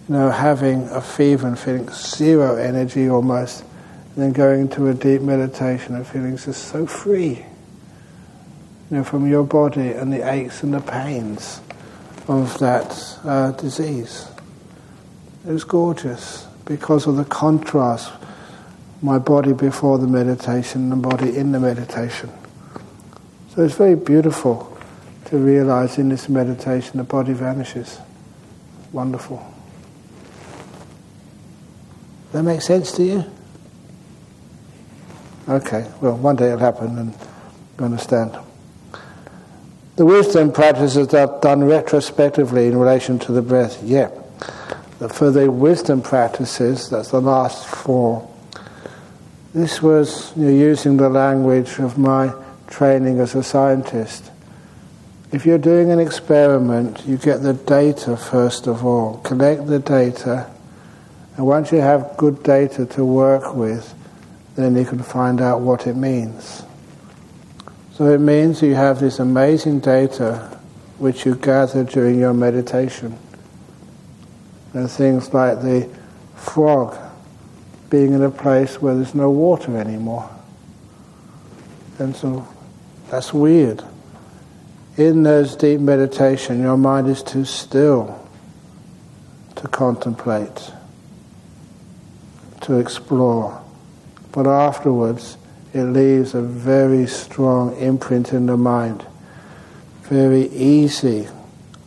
[0.07, 3.63] you know, having a fever and feeling zero energy almost,
[4.15, 7.45] and then going into a deep meditation and feeling just so free
[8.89, 11.59] you know, from your body and the aches and the pains
[12.27, 14.27] of that uh, disease.
[15.47, 18.11] It was gorgeous because of the contrast,
[19.05, 22.29] my body before the meditation the body in the meditation.
[23.49, 24.75] So it's very beautiful
[25.25, 27.99] to realize in this meditation the body vanishes.
[28.91, 29.45] Wonderful.
[32.31, 33.23] That makes sense to you?
[35.47, 37.13] Okay, well, one day it'll happen and
[37.77, 38.35] you understand.
[39.97, 44.09] The wisdom practices are done retrospectively in relation to the breath, yeah.
[44.97, 48.27] The wisdom practices, that's the last four,
[49.55, 52.33] this was you know, using the language of my
[52.67, 54.29] training as a scientist.
[55.31, 60.51] If you're doing an experiment, you get the data first of all, collect the data,
[61.37, 63.93] and once you have good data to work with,
[64.55, 66.63] then you can find out what it means.
[67.93, 70.59] So it means you have this amazing data
[70.97, 73.17] which you gather during your meditation.
[74.73, 75.89] And things like the
[76.35, 76.97] frog
[77.89, 80.29] being in a place where there's no water anymore.
[81.99, 82.47] And so
[83.09, 83.83] that's weird.
[84.97, 88.27] In those deep meditation, your mind is too still
[89.55, 90.71] to contemplate,
[92.61, 93.61] to explore.
[94.31, 95.37] But afterwards,
[95.73, 99.05] it leaves a very strong imprint in the mind.
[100.03, 101.27] Very easy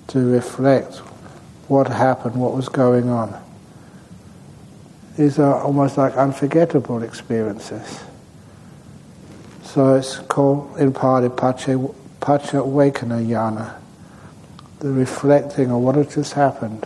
[0.08, 0.96] to reflect
[1.68, 3.42] what happened, what was going on.
[5.18, 8.04] These are almost like unforgettable experiences.
[9.64, 11.76] So it's called in Pali Pacha,
[12.20, 13.74] Pacha Vakana
[14.78, 16.84] the reflecting on what has just happened,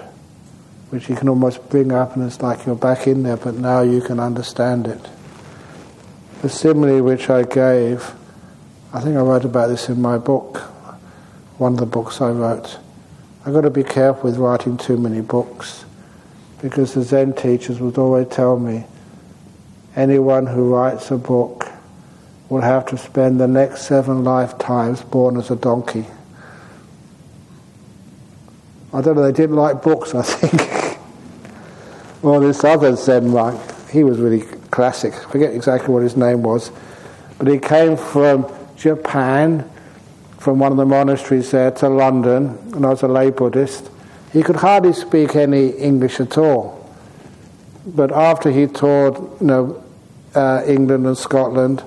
[0.88, 3.82] which you can almost bring up and it's like you're back in there, but now
[3.82, 5.11] you can understand it.
[6.40, 8.12] The simile which I gave,
[8.94, 10.57] I think I wrote about this in my book,
[11.59, 12.78] one of the books I wrote.
[13.44, 15.84] I've got to be careful with writing too many books
[16.62, 18.86] because the Zen teachers would always tell me
[19.96, 21.68] anyone who writes a book
[22.48, 26.06] will have to spend the next seven lifetimes born as a donkey.
[28.92, 30.98] I don't know, they didn't like books, I think.
[32.22, 33.60] well, this other Zen monk,
[33.90, 35.14] he was really classic.
[35.14, 36.70] I forget exactly what his name was,
[37.38, 39.68] but he came from Japan,
[40.38, 43.91] from one of the monasteries there to London, and I was a lay Buddhist.
[44.33, 46.83] He could hardly speak any English at all.
[47.85, 49.83] but after he toured, you know,
[50.35, 51.83] uh, England and Scotland,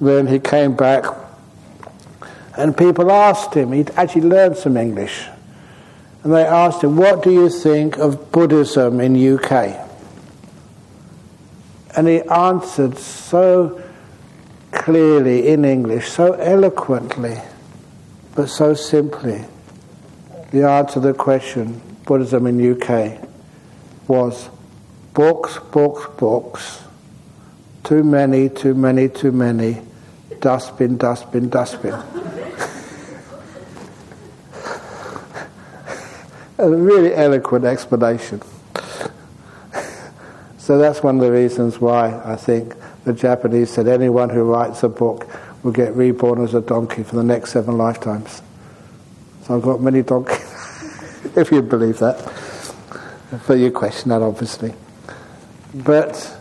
[0.00, 1.04] then he came back,
[2.56, 3.72] and people asked him.
[3.72, 5.26] He'd actually learned some English,
[6.22, 9.78] and they asked him, "What do you think of Buddhism in UK?"
[11.96, 13.80] And he answered so
[14.72, 17.40] clearly in English, so eloquently,
[18.34, 19.44] but so simply.
[20.54, 23.18] The answer to the question, Buddhism in UK,
[24.06, 24.48] was
[25.12, 26.80] books, books, books,
[27.82, 29.82] too many, too many, too many,
[30.38, 31.92] dustbin, dustbin, dustbin.
[36.58, 38.40] a really eloquent explanation.
[40.56, 44.84] so that's one of the reasons why I think the Japanese said anyone who writes
[44.84, 45.26] a book
[45.64, 48.40] will get reborn as a donkey for the next seven lifetimes.
[49.46, 50.38] So I've got many donkeys,
[51.36, 52.32] if you believe that.
[53.46, 54.74] But you question that, obviously.
[55.74, 56.38] But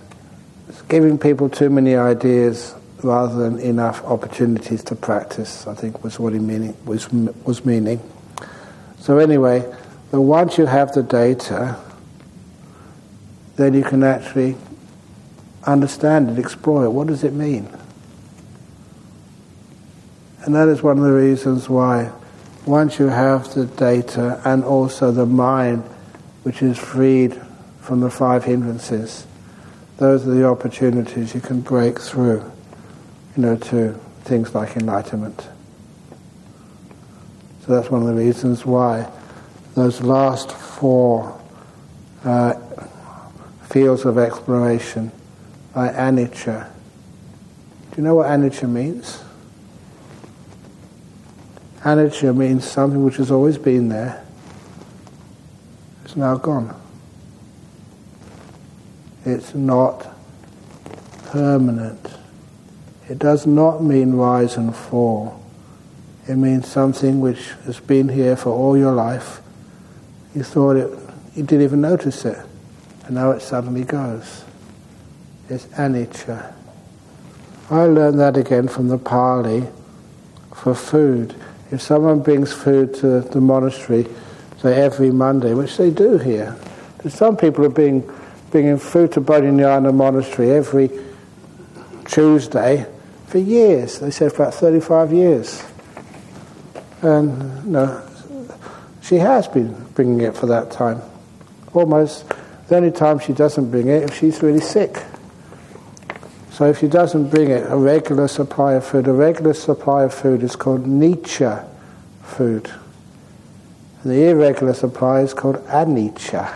[0.87, 6.33] giving people too many ideas rather than enough opportunities to practice, I think was what
[6.33, 7.99] he meaning, was, was meaning.
[8.99, 9.65] So anyway,
[10.11, 11.77] but once you have the data,
[13.55, 14.55] then you can actually
[15.65, 16.89] understand it, explore it.
[16.89, 17.69] What does it mean?
[20.45, 22.11] And that is one of the reasons why,
[22.65, 25.83] once you have the data and also the mind,
[26.43, 27.39] which is freed
[27.81, 29.25] from the five hindrances,
[29.97, 32.39] those are the opportunities you can break through,
[33.35, 33.93] you know, to
[34.23, 35.47] things like enlightenment.
[37.65, 39.09] So that's one of the reasons why
[39.75, 41.39] those last four
[42.23, 42.53] uh,
[43.69, 45.11] fields of exploration
[45.73, 46.69] by anicca.
[47.91, 49.22] Do you know what anicca means?
[51.83, 54.23] Anicca means something which has always been there,
[56.05, 56.79] is now gone.
[59.25, 60.07] It's not
[61.25, 61.99] permanent.
[63.09, 65.43] It does not mean rise and fall.
[66.27, 69.41] It means something which has been here for all your life.
[70.33, 70.89] You thought it,
[71.35, 72.37] you didn't even notice it,
[73.05, 74.45] and now it suddenly goes
[75.49, 76.53] It's anicca.
[77.69, 79.67] I learned that again from the Pali
[80.53, 81.35] for food.
[81.73, 84.05] If someone brings food to the monastery,
[84.61, 86.55] say every Monday, which they do here,
[87.09, 88.07] some people are being,
[88.51, 90.91] bringing food to Bodhinyana Monastery every
[92.05, 92.85] Tuesday
[93.25, 93.97] for years.
[93.97, 95.63] They said for about 35 years.
[97.01, 98.07] And no,
[99.01, 101.01] she has been bringing it for that time.
[101.73, 102.31] Almost
[102.67, 105.03] the only time she doesn't bring it if she's really sick.
[106.53, 110.13] So if she doesn't bring it, a regular supply of food, a regular supply of
[110.13, 111.67] food is called nicca
[112.21, 112.71] food.
[114.05, 116.55] The irregular supply is called anicca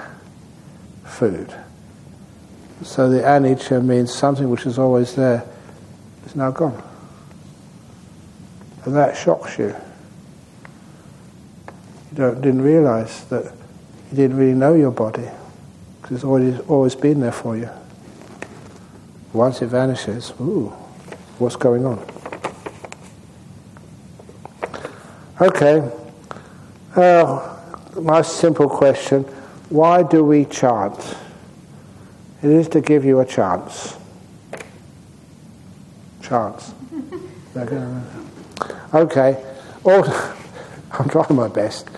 [1.04, 1.52] food.
[2.84, 5.44] So the anicca means something which is always there
[6.28, 6.80] is now gone.
[8.86, 9.76] And that shocks you.
[12.12, 13.52] You don't, didn't realize that
[14.12, 15.28] you didn't really know your body
[16.00, 17.68] because it's always, always been there for you.
[19.34, 20.68] Once it vanishes, ooh,
[21.38, 22.04] what's going on?
[25.40, 25.92] Okay.
[26.96, 27.58] Uh,
[28.02, 29.24] my simple question
[29.70, 30.98] why do we chant?
[32.42, 33.98] It is to give you a chance.
[36.22, 36.74] Chance.
[38.94, 39.46] okay.
[39.84, 40.38] Oh,
[40.92, 41.90] I'm trying my best.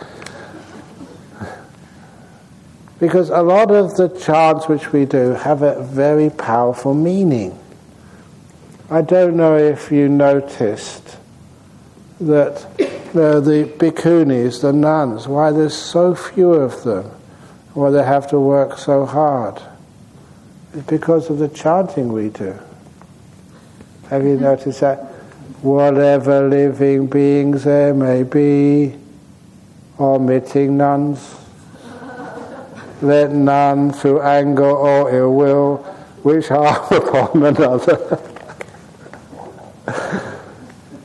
[3.00, 7.58] Because a lot of the chants which we do have a very powerful meaning.
[8.92, 11.18] I don't know if you noticed
[12.20, 12.66] that
[13.16, 17.06] uh, the bhikkhunis, the nuns, why there's so few of them,
[17.74, 19.62] why they have to work so hard.
[20.74, 22.60] It's because of the chanting we do.
[24.10, 25.06] Have you noticed that?
[25.62, 28.96] Whatever living beings there may be,
[30.00, 31.39] omitting nuns,
[33.02, 38.20] let none through anger or ill will wish harm upon another.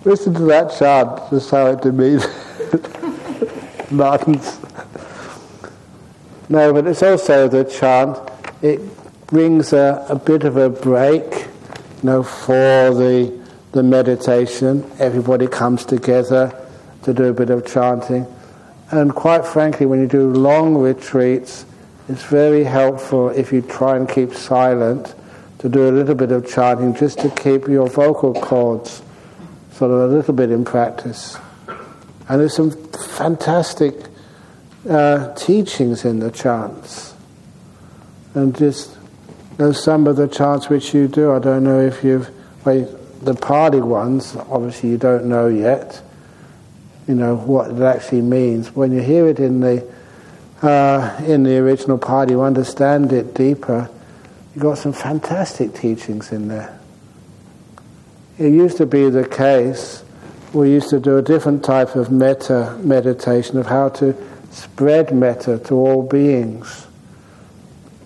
[0.05, 2.27] Listen to that chant, just how it demeans
[3.91, 4.59] nuns.
[6.49, 8.19] No, but it's also the chant,
[8.61, 8.81] it
[9.29, 13.43] brings a, a bit of a break, you know, for the,
[13.73, 14.85] the meditation.
[14.99, 16.53] Everybody comes together
[17.05, 18.27] to do a bit of chanting.
[18.91, 21.65] And quite frankly, when you do long retreats,
[22.09, 25.15] it's very helpful if you try and keep silent
[25.59, 29.03] to do a little bit of chanting just to keep your vocal cords
[29.73, 31.39] sort of a little bit in practice.
[32.29, 32.71] And there's some
[33.17, 33.95] fantastic
[34.89, 37.15] uh, teachings in the chants.
[38.35, 38.99] and just
[39.59, 41.33] know some of the chants which you do.
[41.33, 42.29] I don't know if you've,
[42.65, 42.85] well,
[43.23, 46.03] the Pali ones, obviously you don't know yet,
[47.07, 48.75] you know, what it actually means.
[48.75, 49.87] When you hear it in the,
[50.63, 53.91] uh, in the original part, you understand it deeper.
[54.55, 56.79] You've got some fantastic teachings in there.
[58.39, 60.05] It used to be the case,
[60.53, 64.15] we used to do a different type of metta meditation of how to
[64.51, 66.87] spread metta to all beings.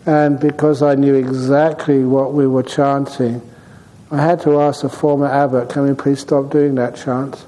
[0.07, 3.43] And because I knew exactly what we were chanting,
[4.11, 7.45] I had to ask the former abbot, can we please stop doing that chant?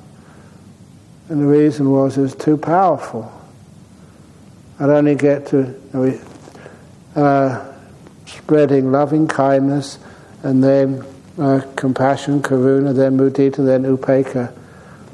[1.30, 3.32] And the reason was it was too powerful.
[4.81, 5.74] I'd only get to
[7.14, 7.72] uh,
[8.24, 9.99] spreading loving kindness
[10.43, 11.05] and then
[11.39, 14.53] uh, compassion, karuna, then mudita, then upekkha.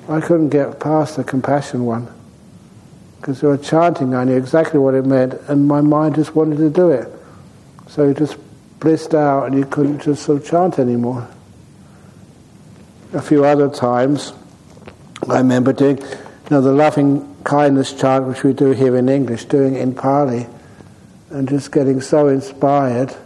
[0.09, 2.09] I couldn't get past the compassion one
[3.21, 4.15] because they were chanting.
[4.15, 7.09] I knew exactly what it meant, and my mind just wanted to do it.
[7.89, 8.37] So you just
[8.79, 11.29] blissed out, and you couldn't just sort of chant anymore.
[13.15, 14.33] A few other times,
[15.29, 16.07] I remember doing, you
[16.51, 20.47] know, the loving kindness chant which we do here in English, doing it in Pali,
[21.31, 23.17] and just getting so inspired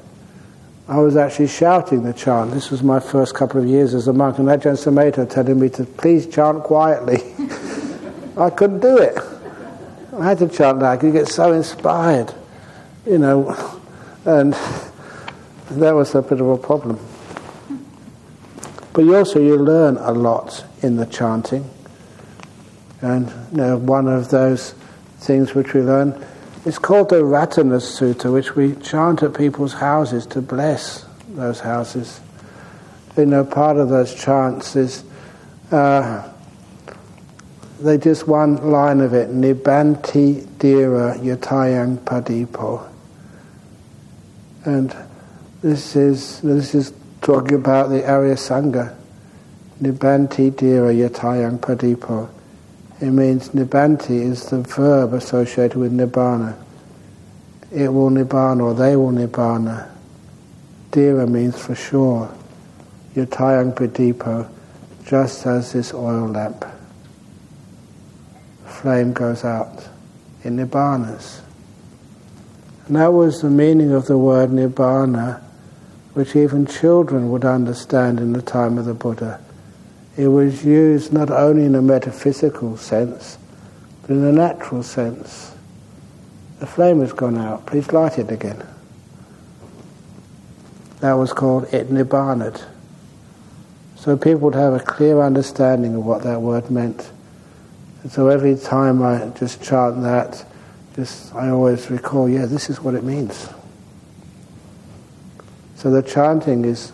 [0.91, 2.51] I was actually shouting the chant.
[2.51, 5.69] This was my first couple of years as a monk, and Ajahn Sumedho telling me
[5.69, 7.19] to please chant quietly.
[8.37, 9.17] I couldn't do it.
[10.19, 12.35] I had to chant like you get so inspired,
[13.07, 13.51] you know,
[14.25, 14.53] and
[15.71, 16.99] that was a bit of a problem.
[18.93, 21.71] But you also you learn a lot in the chanting,
[23.03, 24.73] and you know, one of those
[25.19, 26.25] things which we learn
[26.67, 32.21] it's called the Ratana Sutta, which we chant at people's houses to bless those houses.
[33.17, 35.03] You know, part of those chants is
[35.73, 36.29] uh,
[37.81, 42.87] they just one line of it, Nibbanti Dira Yatayang Padipo.
[44.67, 44.95] And
[45.63, 46.93] this is this is
[47.23, 48.95] talking about the Arya Sangha.
[49.81, 52.29] Nibbanti Dira Yatayang Padipo.
[53.01, 56.55] It means Nibbanti is the verb associated with Nibbana.
[57.73, 59.89] It will Nibbana or they will Nibbana.
[60.91, 62.31] Dira means for sure.
[63.15, 64.51] Yatayang Padipo,
[65.07, 66.63] just as this oil lamp.
[68.67, 69.89] Flame goes out
[70.45, 71.41] in Nibbanas.
[72.87, 75.41] And that was the meaning of the word Nibbana,
[76.13, 79.41] which even children would understand in the time of the Buddha
[80.21, 83.39] it was used not only in a metaphysical sense,
[84.03, 85.55] but in a natural sense.
[86.59, 88.63] The flame has gone out, please light it again.
[91.01, 92.63] That was called it nibbanat.
[93.97, 97.11] So people would have a clear understanding of what that word meant.
[98.03, 100.45] And so every time I just chant that,
[100.97, 103.49] just I always recall, yeah, this is what it means.
[105.77, 106.93] So the chanting is,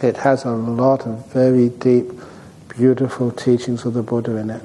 [0.00, 2.10] it has a lot of very deep
[2.76, 4.62] beautiful teachings of the Buddha in it.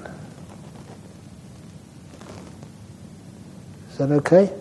[3.91, 4.51] Is that okay?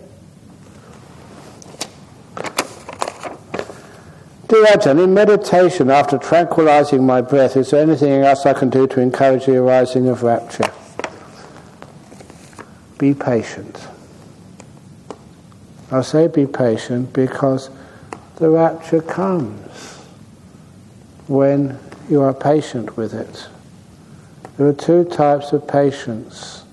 [4.47, 8.87] Dear Ajahn, in meditation, after tranquilizing my breath, is there anything else I can do
[8.87, 10.71] to encourage the arising of rapture?
[12.97, 13.87] Be patient.
[15.91, 17.69] I say be patient because
[18.35, 19.97] the rapture comes
[21.27, 21.79] when
[22.09, 23.47] you are patient with it.
[24.57, 26.63] There are two types of patience.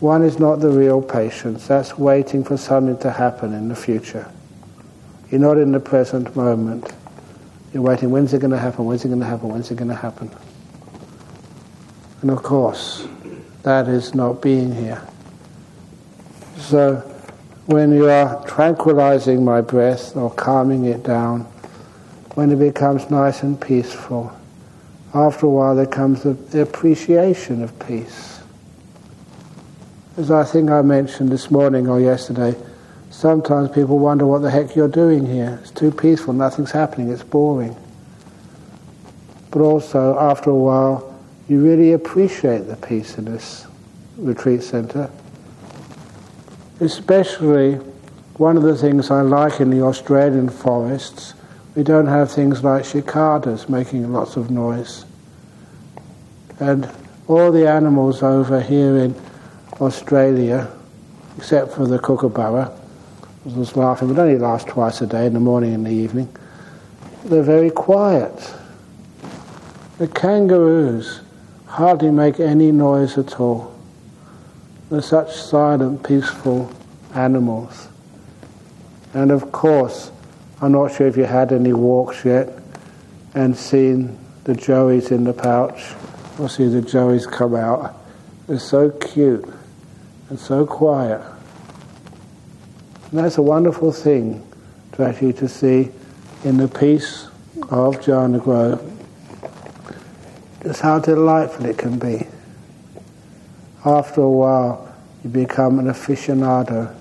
[0.00, 4.28] One is not the real patience, that's waiting for something to happen in the future.
[5.30, 6.92] You're not in the present moment.
[7.72, 8.84] You're waiting, when's it going to happen?
[8.84, 9.48] When's it going to happen?
[9.48, 10.30] When's it going to happen?
[12.20, 13.06] And of course,
[13.62, 15.06] that is not being here.
[16.56, 16.96] So,
[17.66, 21.51] when you are tranquilizing my breath or calming it down,
[22.34, 24.32] when it becomes nice and peaceful,
[25.14, 28.40] after a while there comes the, appreciation of peace.
[30.16, 32.54] As I think I mentioned this morning or yesterday,
[33.10, 35.58] sometimes people wonder what the heck you're doing here.
[35.60, 37.76] It's too peaceful, nothing's happening, it's boring.
[39.50, 41.14] But also, after a while,
[41.48, 43.66] you really appreciate the peace in this
[44.16, 45.10] retreat center.
[46.80, 47.74] Especially,
[48.36, 51.34] one of the things I like in the Australian forests
[51.74, 55.04] we don't have things like cicadas making lots of noise.
[56.60, 56.90] And
[57.28, 59.14] all the animals over here in
[59.80, 60.70] Australia,
[61.38, 62.78] except for the kookaburra,
[63.44, 66.28] was laughing, it only laughs twice a day, in the morning and the evening,
[67.24, 68.54] they're very quiet.
[69.98, 71.20] The kangaroos
[71.66, 73.74] hardly make any noise at all.
[74.90, 76.70] They're such silent, peaceful
[77.14, 77.88] animals.
[79.14, 80.10] And of course,
[80.62, 82.48] I'm not sure if you had any walks yet
[83.34, 85.92] and seen the joeys in the pouch
[86.38, 87.96] or see the joeys come out.
[88.46, 89.44] They're so cute
[90.28, 91.20] and so quiet.
[93.10, 94.46] And that's a wonderful thing
[94.92, 95.90] to actually to see
[96.44, 97.26] in the peace
[97.62, 98.88] of Jhana Grove
[100.62, 102.28] just how delightful it can be.
[103.84, 104.94] After a while,
[105.24, 106.94] you become an aficionado,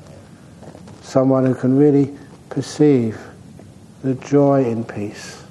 [1.03, 2.17] someone who can really
[2.49, 3.19] perceive
[4.03, 5.43] the joy in peace.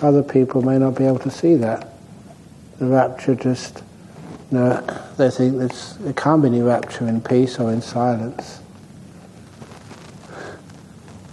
[0.00, 1.88] Other people may not be able to see that.
[2.78, 3.82] The rapture just,
[4.50, 4.80] you know,
[5.16, 8.60] they think that there can't be any rapture in peace or in silence.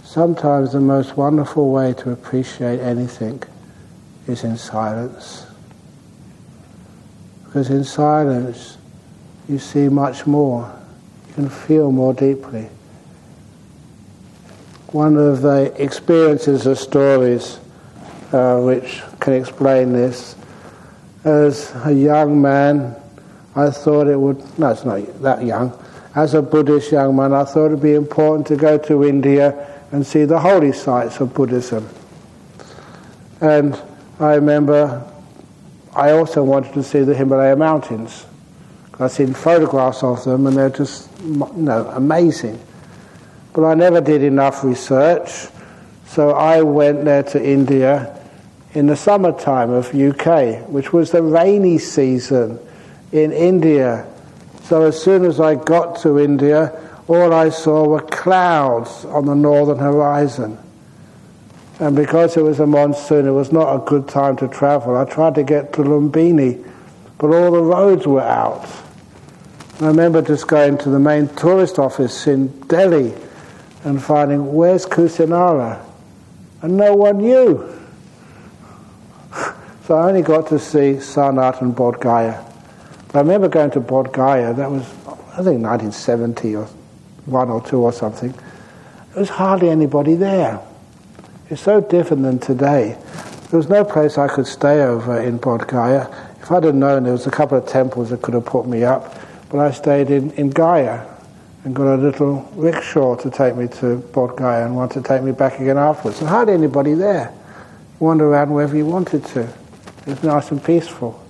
[0.04, 3.42] Sometimes the most wonderful way to appreciate anything
[4.26, 5.46] is in silence.
[7.44, 8.76] Because in silence,
[9.48, 10.72] you see much more.
[11.28, 12.68] You can feel more deeply.
[14.92, 17.60] One of the experiences or stories
[18.32, 20.34] uh, which can explain this,
[21.24, 22.96] as a young man,
[23.54, 25.78] I thought it would, no, it's not that young,
[26.14, 29.82] as a Buddhist young man, I thought it would be important to go to India
[29.92, 31.88] and see the holy sites of Buddhism.
[33.40, 33.80] And
[34.18, 35.04] I remember
[35.94, 38.26] I also wanted to see the Himalaya mountains.
[38.98, 42.60] I've seen photographs of them and they're just you know, amazing.
[43.52, 45.48] But I never did enough research,
[46.06, 48.16] so I went there to India
[48.74, 52.60] in the summertime of UK, which was the rainy season
[53.10, 54.06] in India.
[54.62, 56.72] So as soon as I got to India,
[57.08, 60.56] all I saw were clouds on the northern horizon.
[61.80, 64.96] And because it was a monsoon, it was not a good time to travel.
[64.96, 66.64] I tried to get to Lumbini,
[67.18, 68.68] but all the roads were out.
[69.80, 73.14] I remember just going to the main tourist office in Delhi
[73.84, 75.84] and finding, where's Kusinara?
[76.62, 77.76] And no one knew.
[79.86, 82.44] So I only got to see Sarnath and Bodh Gaya.
[83.12, 84.82] I remember going to Bodh Gaya, that was,
[85.32, 86.66] I think, 1970 or
[87.26, 88.30] one or two or something.
[88.30, 90.60] There was hardly anybody there.
[91.48, 92.96] It's so different than today.
[93.50, 96.06] There was no place I could stay over in Bodh Gaya.
[96.40, 98.84] If I'd have known, there was a couple of temples that could have put me
[98.84, 99.12] up,
[99.48, 101.09] but I stayed in, in Gaya
[101.64, 105.22] and got a little rickshaw to take me to Bodh Gaya and wanted to take
[105.22, 106.20] me back again afterwards.
[106.20, 107.34] And hardly anybody there.
[107.98, 109.42] Wander around wherever you wanted to.
[109.42, 111.22] It was nice and peaceful.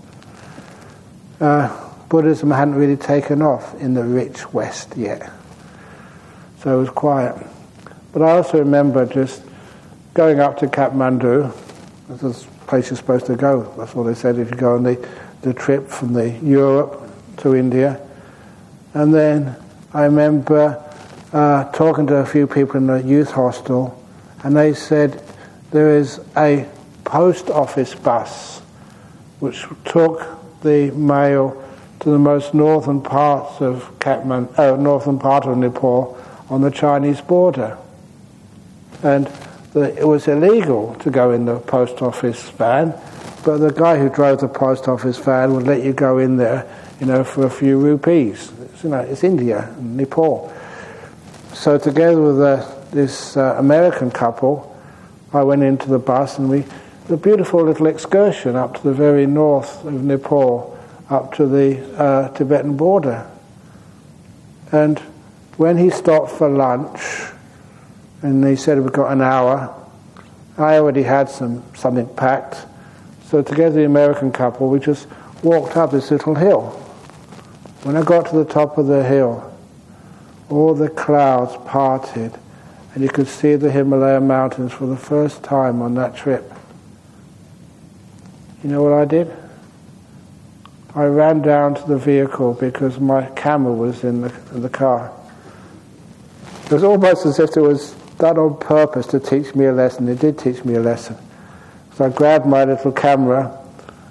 [1.41, 5.33] Uh, Buddhism hadn't really taken off in the rich West yet.
[6.61, 7.35] So it was quiet.
[8.13, 9.43] But I also remember just
[10.15, 11.53] going up to Kathmandu.
[12.09, 13.73] That's the place you're supposed to go.
[13.77, 15.09] That's what they said if you go on the,
[15.43, 17.09] the trip from the Europe
[17.39, 18.01] to India.
[18.95, 19.57] And then
[19.93, 20.81] I remember
[21.33, 24.01] uh, talking to a few people in the youth hostel,
[24.45, 25.21] and they said
[25.73, 26.69] there is a
[27.05, 28.61] post office bus
[29.41, 30.23] which took
[30.63, 31.61] the mail
[32.01, 36.17] to the most northern parts of uh, northern part of Nepal
[36.49, 37.77] on the Chinese border.
[39.03, 39.27] And
[39.73, 42.95] the, it was illegal to go in the post office van,
[43.45, 46.65] but the guy who drove the post office van would let you go in there,
[47.01, 50.53] you know, for a few rupees you know, it's India, and Nepal.
[51.53, 54.67] So together with uh, this uh, American couple,
[55.33, 56.65] I went into the bus and we,
[57.09, 60.79] a beautiful little excursion up to the very north of Nepal,
[61.09, 63.29] up to the uh, Tibetan border.
[64.73, 64.99] And
[65.57, 67.33] when he stopped for lunch,
[68.23, 69.75] and he said we've got an hour,
[70.57, 72.67] I already had some something packed.
[73.27, 75.07] So together, the American couple, we just
[75.43, 76.77] walked up this little hill.
[77.83, 79.51] When I got to the top of the hill,
[80.51, 82.33] all the clouds parted,
[82.95, 86.53] and you could see the Himalaya mountains for the first time on that trip.
[88.63, 89.35] You know what I did?
[90.95, 95.13] I ran down to the vehicle because my camera was in the, in the car.
[96.65, 100.09] It was almost as if it was done on purpose to teach me a lesson.
[100.09, 101.17] It did teach me a lesson.
[101.95, 103.57] So I grabbed my little camera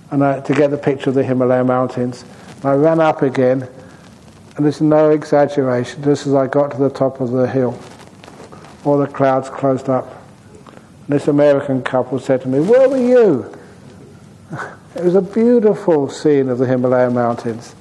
[0.09, 2.25] and I, to get the picture of the Himalaya mountains.
[2.63, 3.67] I ran up again,
[4.55, 7.79] and there's no exaggeration, just as I got to the top of the hill,
[8.83, 10.21] all the clouds closed up.
[10.67, 13.55] And this American couple said to me, Where were you?
[14.95, 17.75] It was a beautiful scene of the Himalaya mountains.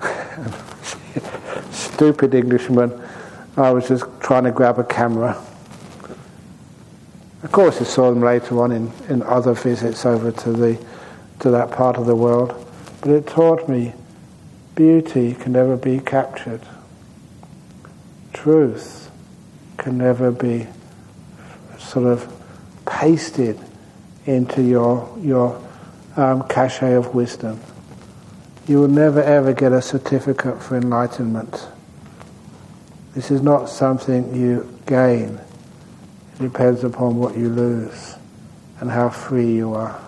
[1.70, 2.98] Stupid Englishman.
[3.58, 5.40] I was just trying to grab a camera.
[7.42, 10.84] Of course, I saw them later on in, in other visits over to the
[11.40, 12.63] to that part of the world.
[13.04, 13.92] But it taught me
[14.74, 16.62] beauty can never be captured.
[18.32, 19.10] Truth
[19.76, 20.66] can never be
[21.78, 22.32] sort of
[22.86, 23.60] pasted
[24.24, 25.62] into your, your
[26.16, 27.60] um, of wisdom.
[28.66, 31.68] You will never ever get a certificate for enlightenment.
[33.14, 35.38] This is not something you gain.
[36.36, 38.14] It depends upon what you lose
[38.80, 40.00] and how free you are.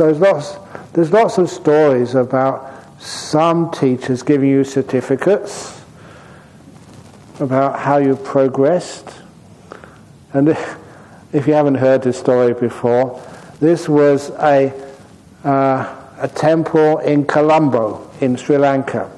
[0.00, 0.56] So there's lots,
[0.94, 2.72] there's lots of stories about
[3.02, 5.78] some teachers giving you certificates
[7.38, 9.10] about how you progressed.
[10.32, 10.78] And if,
[11.34, 13.22] if you haven't heard this story before,
[13.60, 14.72] this was a,
[15.44, 19.12] uh, a temple in Colombo in Sri Lanka.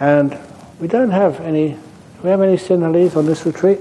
[0.00, 0.36] And
[0.80, 1.78] we don't have any, do
[2.24, 3.78] we have any Sinhalese on this retreat?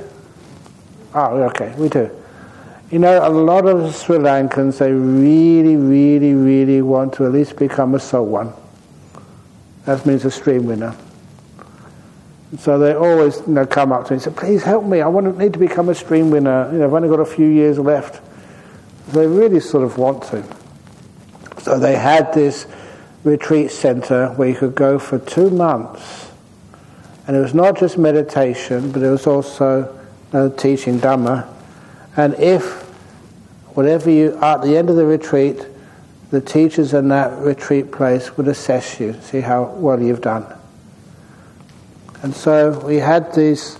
[1.15, 2.20] Oh, okay, we do.
[2.91, 7.55] You know, a lot of Sri Lankans, they really, really, really want to at least
[7.55, 8.53] become a Sowan.
[9.85, 10.93] That means a stream winner.
[12.59, 15.07] So they always you know, come up to me and say, please help me, I
[15.07, 16.69] want to, need to become a stream winner.
[16.73, 18.21] You know, I've only got a few years left.
[19.13, 20.43] They really sort of want to.
[21.61, 22.67] So they had this
[23.23, 26.29] retreat center where you could go for two months.
[27.25, 29.97] And it was not just meditation, but it was also
[30.33, 31.47] uh, teaching Dhamma.
[32.17, 32.83] And if,
[33.75, 35.65] whatever you, at the end of the retreat,
[36.29, 40.45] the teachers in that retreat place would assess you, see how well you've done.
[42.23, 43.77] And so we had these,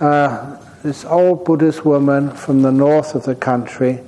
[0.00, 4.00] uh, this old Buddhist woman from the north of the country,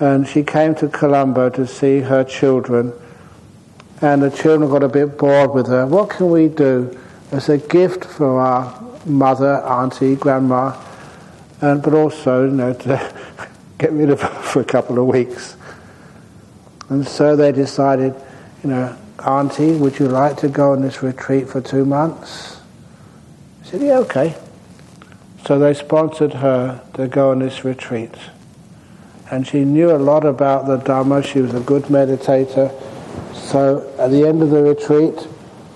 [0.00, 2.92] and she came to Colombo to see her children.
[4.02, 5.86] And the children got a bit bored with her.
[5.86, 6.98] What can we do
[7.32, 10.76] as a gift for our mother, auntie, grandma,
[11.60, 13.14] and but also, you know, to
[13.78, 15.56] get rid of her for a couple of weeks?
[16.88, 18.14] And so they decided,
[18.62, 22.60] you know, auntie, would you like to go on this retreat for two months?
[23.62, 24.36] I said, yeah, okay.
[25.46, 28.14] So they sponsored her to go on this retreat.
[29.30, 31.24] And she knew a lot about the Dhamma.
[31.24, 32.70] She was a good meditator.
[33.34, 35.26] So at the end of the retreat,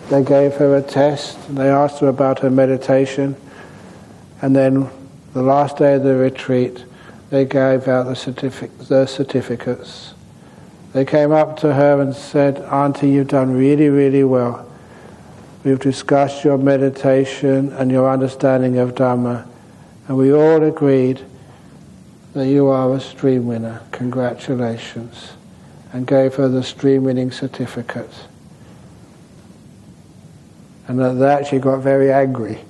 [0.08, 1.38] they gave her a test.
[1.54, 3.36] They asked her about her meditation.
[4.42, 4.90] And then
[5.32, 6.84] the last day of the retreat,
[7.30, 10.14] they gave out the, certific- the certificates.
[10.92, 14.68] They came up to her and said, Auntie, you've done really, really well.
[15.62, 19.46] We've discussed your meditation and your understanding of Dhamma,
[20.08, 21.20] and we all agreed
[22.32, 23.82] that you are a stream winner.
[23.92, 25.32] Congratulations.
[25.92, 28.12] And gave her the stream winning certificate.
[30.86, 32.60] And at that she got very angry.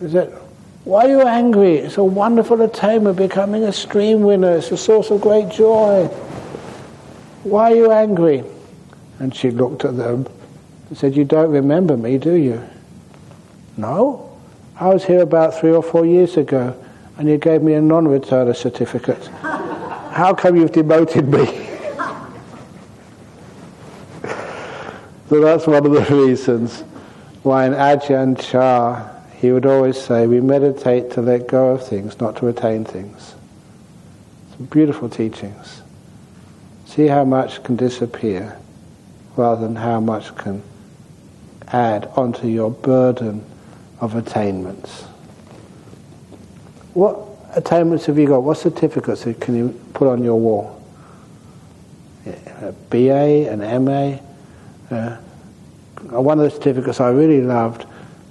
[0.00, 0.36] She said,
[0.84, 1.78] Why are you angry?
[1.78, 4.56] It's a wonderful attainment becoming a stream winner.
[4.56, 6.06] It's a source of great joy.
[7.42, 8.44] Why are you angry?
[9.18, 10.26] And she looked at them
[10.88, 12.62] and said, You don't remember me, do you?
[13.78, 14.30] No.
[14.78, 16.78] I was here about three or four years ago
[17.16, 19.26] and you gave me a non returner certificate.
[19.40, 21.46] How come you've demoted me?
[25.30, 26.82] so that's one of the reasons
[27.42, 29.13] why in Ajahn Chah
[29.44, 33.34] he would always say, We meditate to let go of things, not to attain things.
[34.56, 35.82] Some beautiful teachings.
[36.86, 38.58] See how much can disappear
[39.36, 40.62] rather than how much can
[41.68, 43.44] add onto your burden
[44.00, 45.02] of attainments.
[46.94, 47.18] What
[47.54, 48.44] attainments have you got?
[48.44, 50.82] What certificates can you put on your wall?
[52.62, 54.16] A BA, an MA.
[54.90, 55.16] Uh,
[56.18, 57.84] one of the certificates I really loved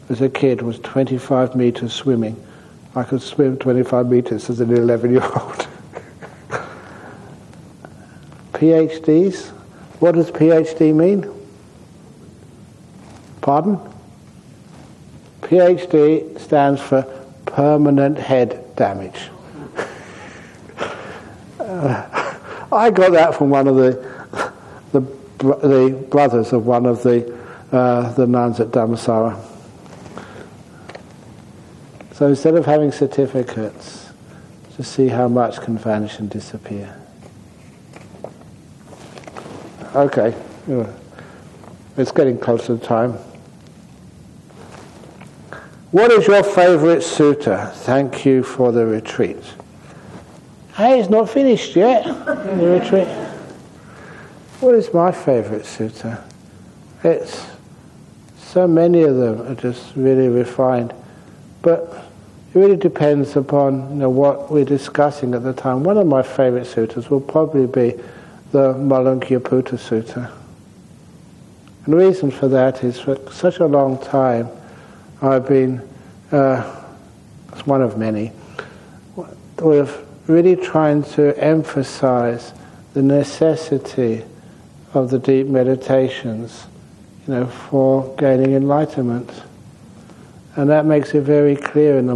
[0.09, 2.41] as a kid was 25 meters swimming.
[2.95, 5.67] I could swim 25 meters as an 11 year old.
[8.53, 9.49] PhDs?
[9.99, 11.29] What does PhD mean?
[13.41, 13.79] Pardon?
[15.41, 17.03] PhD stands for
[17.45, 19.29] permanent head damage.
[21.59, 22.37] uh,
[22.71, 24.13] I got that from one of the,
[24.91, 25.01] the,
[25.39, 27.37] the brothers of one of the,
[27.71, 29.52] uh, the nuns at Dhammasara.
[32.23, 34.09] So instead of having certificates,
[34.77, 36.97] just see how much can vanish and disappear.
[39.93, 40.33] Okay,
[41.97, 43.15] it's getting close to time.
[45.91, 47.73] What is your favorite sutta?
[47.73, 49.43] Thank you for the retreat.
[50.75, 53.09] Hey, it's not finished yet, the retreat.
[54.61, 56.23] What is my favorite sutta?
[57.03, 57.45] It's
[58.37, 60.93] so many of them are just really refined,
[61.61, 62.02] but
[62.53, 65.83] it really depends upon you know, what we're discussing at the time.
[65.83, 67.99] One of my favorite sutras will probably be
[68.51, 68.73] the
[69.43, 70.31] Putta Sutta.
[71.85, 74.49] And the reason for that is for such a long time
[75.21, 75.81] I've been,
[76.31, 76.85] uh,
[77.51, 78.31] it's one of many,
[79.59, 82.53] with really trying to emphasize
[82.93, 84.23] the necessity
[84.93, 86.67] of the deep meditations,
[87.27, 89.31] you know, for gaining enlightenment.
[90.55, 92.15] And that makes it very clear in the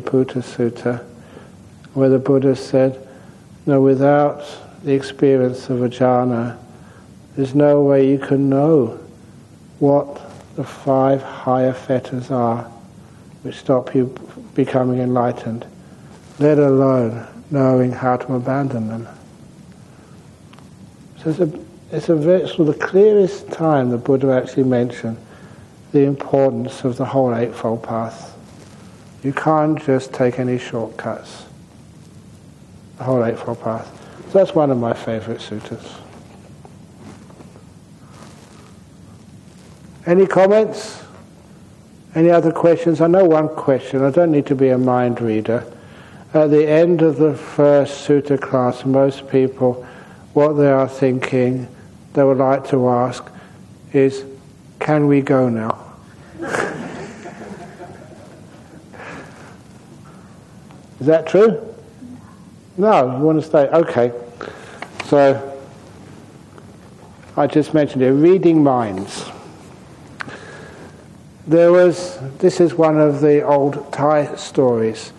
[0.00, 1.04] Putta Sutta,
[1.94, 2.94] where the Buddha said,
[3.66, 4.44] know, without
[4.84, 6.58] the experience of a jhana,
[7.36, 9.00] there's no way you can know
[9.78, 10.20] what
[10.54, 12.70] the five higher fetters are
[13.42, 14.14] which stop you
[14.54, 15.66] becoming enlightened,
[16.38, 19.08] let alone knowing how to abandon them.
[21.18, 21.60] So it's a,
[21.90, 25.16] it's a very, of the clearest time the Buddha actually mentioned
[25.92, 28.36] the importance of the whole Eightfold Path.
[29.22, 31.44] You can't just take any shortcuts.
[32.98, 33.88] The whole Eightfold Path.
[34.32, 36.00] So that's one of my favorite suttas.
[40.06, 41.04] Any comments?
[42.14, 43.00] Any other questions?
[43.00, 44.02] I know one question.
[44.02, 45.64] I don't need to be a mind reader.
[46.34, 49.86] At the end of the first sutta class, most people,
[50.32, 51.68] what they are thinking,
[52.14, 53.24] they would like to ask
[53.92, 54.24] is,
[54.82, 55.78] can we go now?
[61.00, 61.74] Is that true?
[62.76, 63.68] No, you want to stay?
[63.68, 64.12] Okay.
[65.06, 65.60] So,
[67.36, 69.24] I just mentioned it reading minds.
[71.46, 75.12] There was, this is one of the old Thai stories.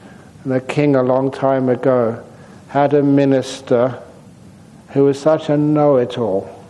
[0.45, 2.24] The king, a long time ago,
[2.68, 4.01] had a minister
[4.89, 6.64] who was such a know it all.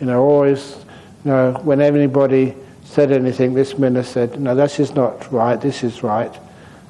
[0.00, 0.81] You know, always,
[1.30, 2.54] know, when anybody
[2.84, 6.32] said anything, this minister said, No, this is not right, this is right.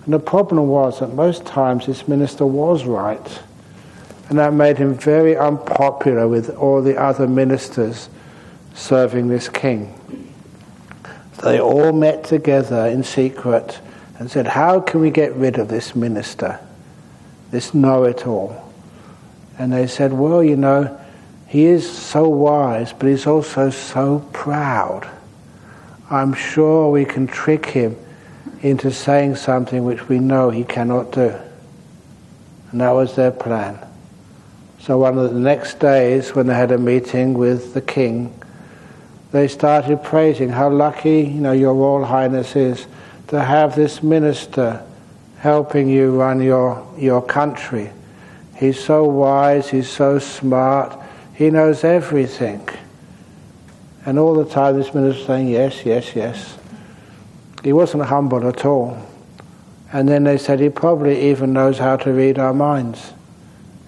[0.04, 3.40] And the problem was that most times this minister was right.
[4.28, 8.08] And that made him very unpopular with all the other ministers
[8.74, 9.94] serving this king.
[11.42, 13.80] They all met together in secret
[14.18, 16.58] and said, How can we get rid of this minister,
[17.50, 18.72] this know it all?
[19.58, 20.98] And they said, Well, you know,
[21.52, 25.06] he is so wise, but he's also so proud.
[26.08, 27.94] I'm sure we can trick him
[28.62, 31.36] into saying something which we know he cannot do.
[32.70, 33.78] And that was their plan.
[34.80, 38.32] So one of the next days, when they had a meeting with the king,
[39.30, 42.86] they started praising how lucky, you know, your Royal Highness is
[43.28, 44.82] to have this minister
[45.36, 47.90] helping you run your, your country.
[48.56, 50.98] He's so wise, he's so smart,
[51.42, 52.68] he knows everything.
[54.06, 56.56] And all the time this minister saying, yes, yes, yes.
[57.64, 58.96] He wasn't humble at all.
[59.92, 63.12] And then they said, he probably even knows how to read our minds.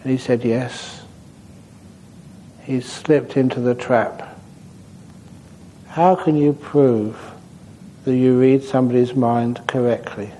[0.02, 1.02] And he said, yes.
[2.64, 4.36] He slipped into the trap.
[5.86, 7.16] How can you prove
[8.04, 10.32] that you read somebody's mind correctly?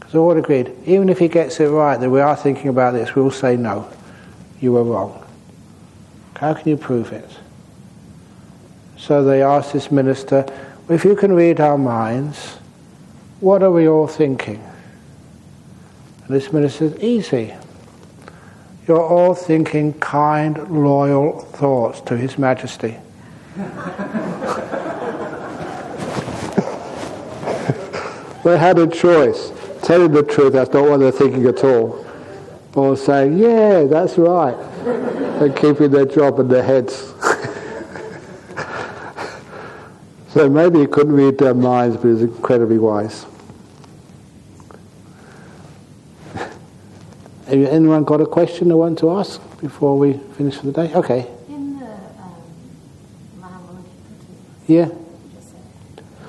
[0.00, 3.14] Because all agreed, even if he gets it right, that we are thinking about this,
[3.14, 3.88] we'll say, no,
[4.60, 5.21] you were wrong.
[6.42, 7.30] How can you prove it?
[8.96, 10.44] So they asked this minister,
[10.88, 12.56] if you can read our minds,
[13.38, 14.60] what are we all thinking?
[16.24, 17.54] And this minister says, easy.
[18.88, 22.96] You're all thinking kind, loyal thoughts to His Majesty.
[28.42, 29.52] they had a choice.
[29.84, 32.04] Telling the truth, that's not what they're thinking at all.
[32.74, 34.71] Or saying, yeah, that's right.
[34.84, 37.12] And keeping their job in their heads.
[40.30, 43.26] So maybe he couldn't read their minds, but he was incredibly wise.
[47.46, 50.90] Have anyone got a question they want to ask before we finish for the day?
[50.94, 51.26] Okay.
[51.48, 51.92] In the um,
[54.66, 54.86] Yeah.
[54.86, 54.94] the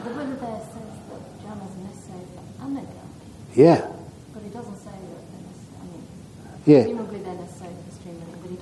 [0.03, 3.87] Buddha there says that jhana is necessary for anagami, Yeah.
[4.33, 5.79] but he doesn't say that they're necessary.
[5.79, 6.03] I mean,
[6.65, 6.83] Yeah.
[6.83, 8.52] presumably they're necessary for stream winning, but he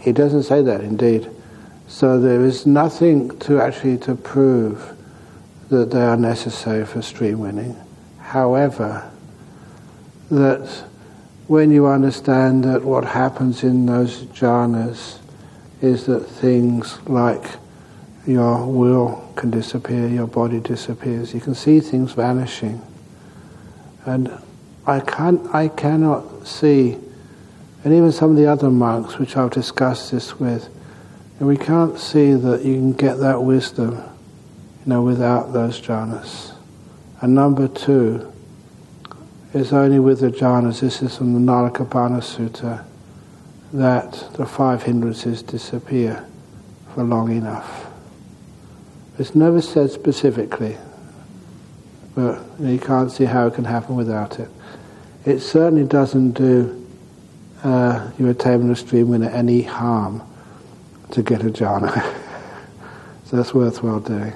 [0.00, 1.28] He doesn't say that indeed.
[1.88, 4.96] So there is nothing to actually to prove
[5.68, 7.76] that they are necessary for stream winning.
[8.18, 9.10] However,
[10.30, 10.68] that
[11.46, 15.18] when you understand that what happens in those jhanas
[15.80, 17.44] is that things like
[18.26, 22.80] your will can disappear, your body disappears, you can see things vanishing.
[24.04, 24.30] And
[24.86, 26.96] I can't, I cannot see,
[27.84, 30.68] and even some of the other monks which I've discussed this with,
[31.38, 36.52] and we can't see that you can get that wisdom, you know, without those jhanas.
[37.20, 38.32] And number two
[39.52, 42.84] is only with the jhanas, this is from the Nalakapana Sutta,
[43.72, 46.24] that the five hindrances disappear
[46.94, 47.86] for long enough.
[49.18, 50.76] It's never said specifically,
[52.14, 54.48] but you can't see how it can happen without it.
[55.24, 56.81] It certainly doesn't do
[57.62, 60.22] uh, your attainment of stream winner any harm
[61.12, 61.92] to get a jhana.
[63.24, 64.32] so that's worthwhile doing.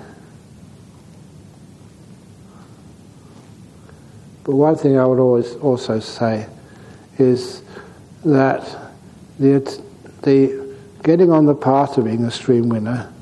[4.44, 6.46] But one thing I would always also say
[7.18, 7.62] is
[8.24, 8.92] that
[9.40, 9.82] the,
[10.22, 13.12] the getting on the path of being a stream winner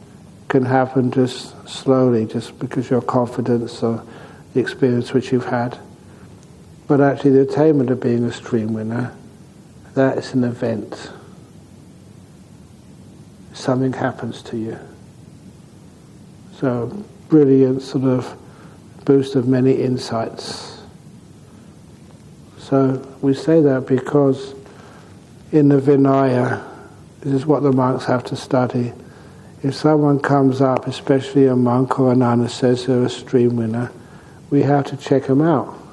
[0.49, 4.05] can happen just slowly, just because your confidence or
[4.53, 5.79] the experience which you've had.
[6.87, 9.17] But actually, the attainment of being a stream winner,
[9.95, 11.11] that is an event.
[13.53, 14.79] Something happens to you.
[16.59, 18.37] So, brilliant sort of
[19.05, 20.81] boost of many insights.
[22.59, 24.55] So, we say that because
[25.53, 26.65] in the Vinaya,
[27.21, 28.93] this is what the monks have to study.
[29.63, 33.91] If someone comes up, especially a monk or a nun, says they're a stream winner,
[34.51, 35.84] we have to check them out.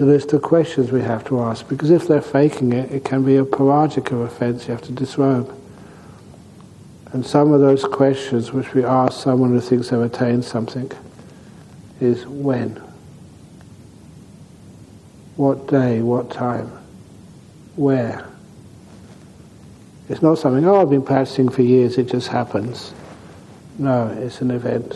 [0.00, 3.24] A list of questions we have to ask because if they're faking it, it can
[3.24, 4.66] be a parajika offense.
[4.66, 5.54] You have to disrobe.
[7.12, 10.90] And some of those questions which we ask someone who thinks they've attained something
[12.00, 12.82] is when?
[15.36, 16.00] What day?
[16.00, 16.70] What time?
[17.76, 18.26] Where?
[20.08, 22.92] It's not something, oh, I've been practicing for years, it just happens.
[23.78, 24.94] No, it's an event.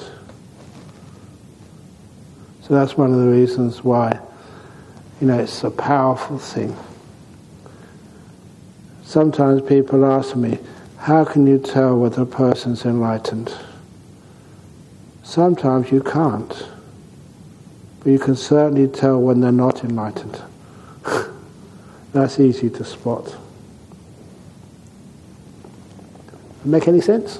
[2.62, 4.18] So that's one of the reasons why,
[5.20, 6.76] you know, it's a powerful thing.
[9.04, 10.58] Sometimes people ask me,
[10.98, 13.54] how can you tell whether a person's enlightened?
[15.22, 16.66] Sometimes you can't.
[18.00, 20.40] But you can certainly tell when they're not enlightened.
[22.12, 23.36] That's easy to spot.
[26.64, 27.38] Make any sense?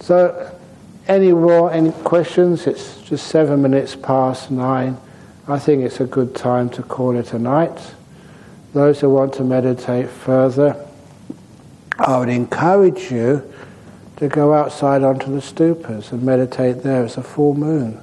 [0.00, 0.53] So,
[1.06, 2.66] any more, any questions?
[2.66, 4.98] It's just seven minutes past nine.
[5.46, 7.78] I think it's a good time to call it a night.
[8.72, 10.86] Those who want to meditate further,
[11.98, 13.52] I would encourage you
[14.16, 17.04] to go outside onto the stupas and meditate there.
[17.04, 18.00] It's a full moon.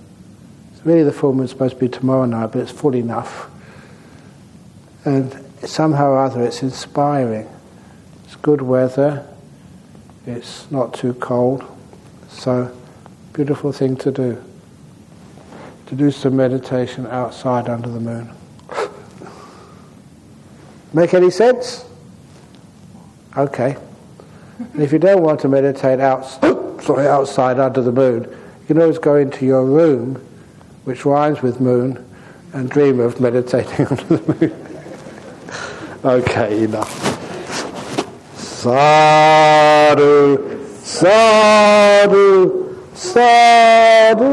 [0.72, 3.50] It's really, the full moon's supposed to be tomorrow night, but it's full enough.
[5.04, 7.50] And somehow or other it's inspiring.
[8.26, 9.28] It's good weather,
[10.26, 11.64] it's not too cold,
[12.30, 12.72] so
[13.34, 14.44] beautiful thing to do.
[15.88, 18.30] To do some meditation outside under the moon.
[20.94, 21.86] Make any sense?
[23.38, 23.78] Okay.
[24.74, 26.26] And if you don't want to meditate out,
[26.84, 30.16] sorry, outside under the moon, you can always go into your room,
[30.84, 32.08] which rhymes with moon,
[32.54, 34.68] and dream of meditating under the moon.
[36.04, 36.90] Okay, enough.
[38.36, 39.98] Sadhu,
[40.78, 42.71] sadhu,
[43.02, 44.30] sadhu.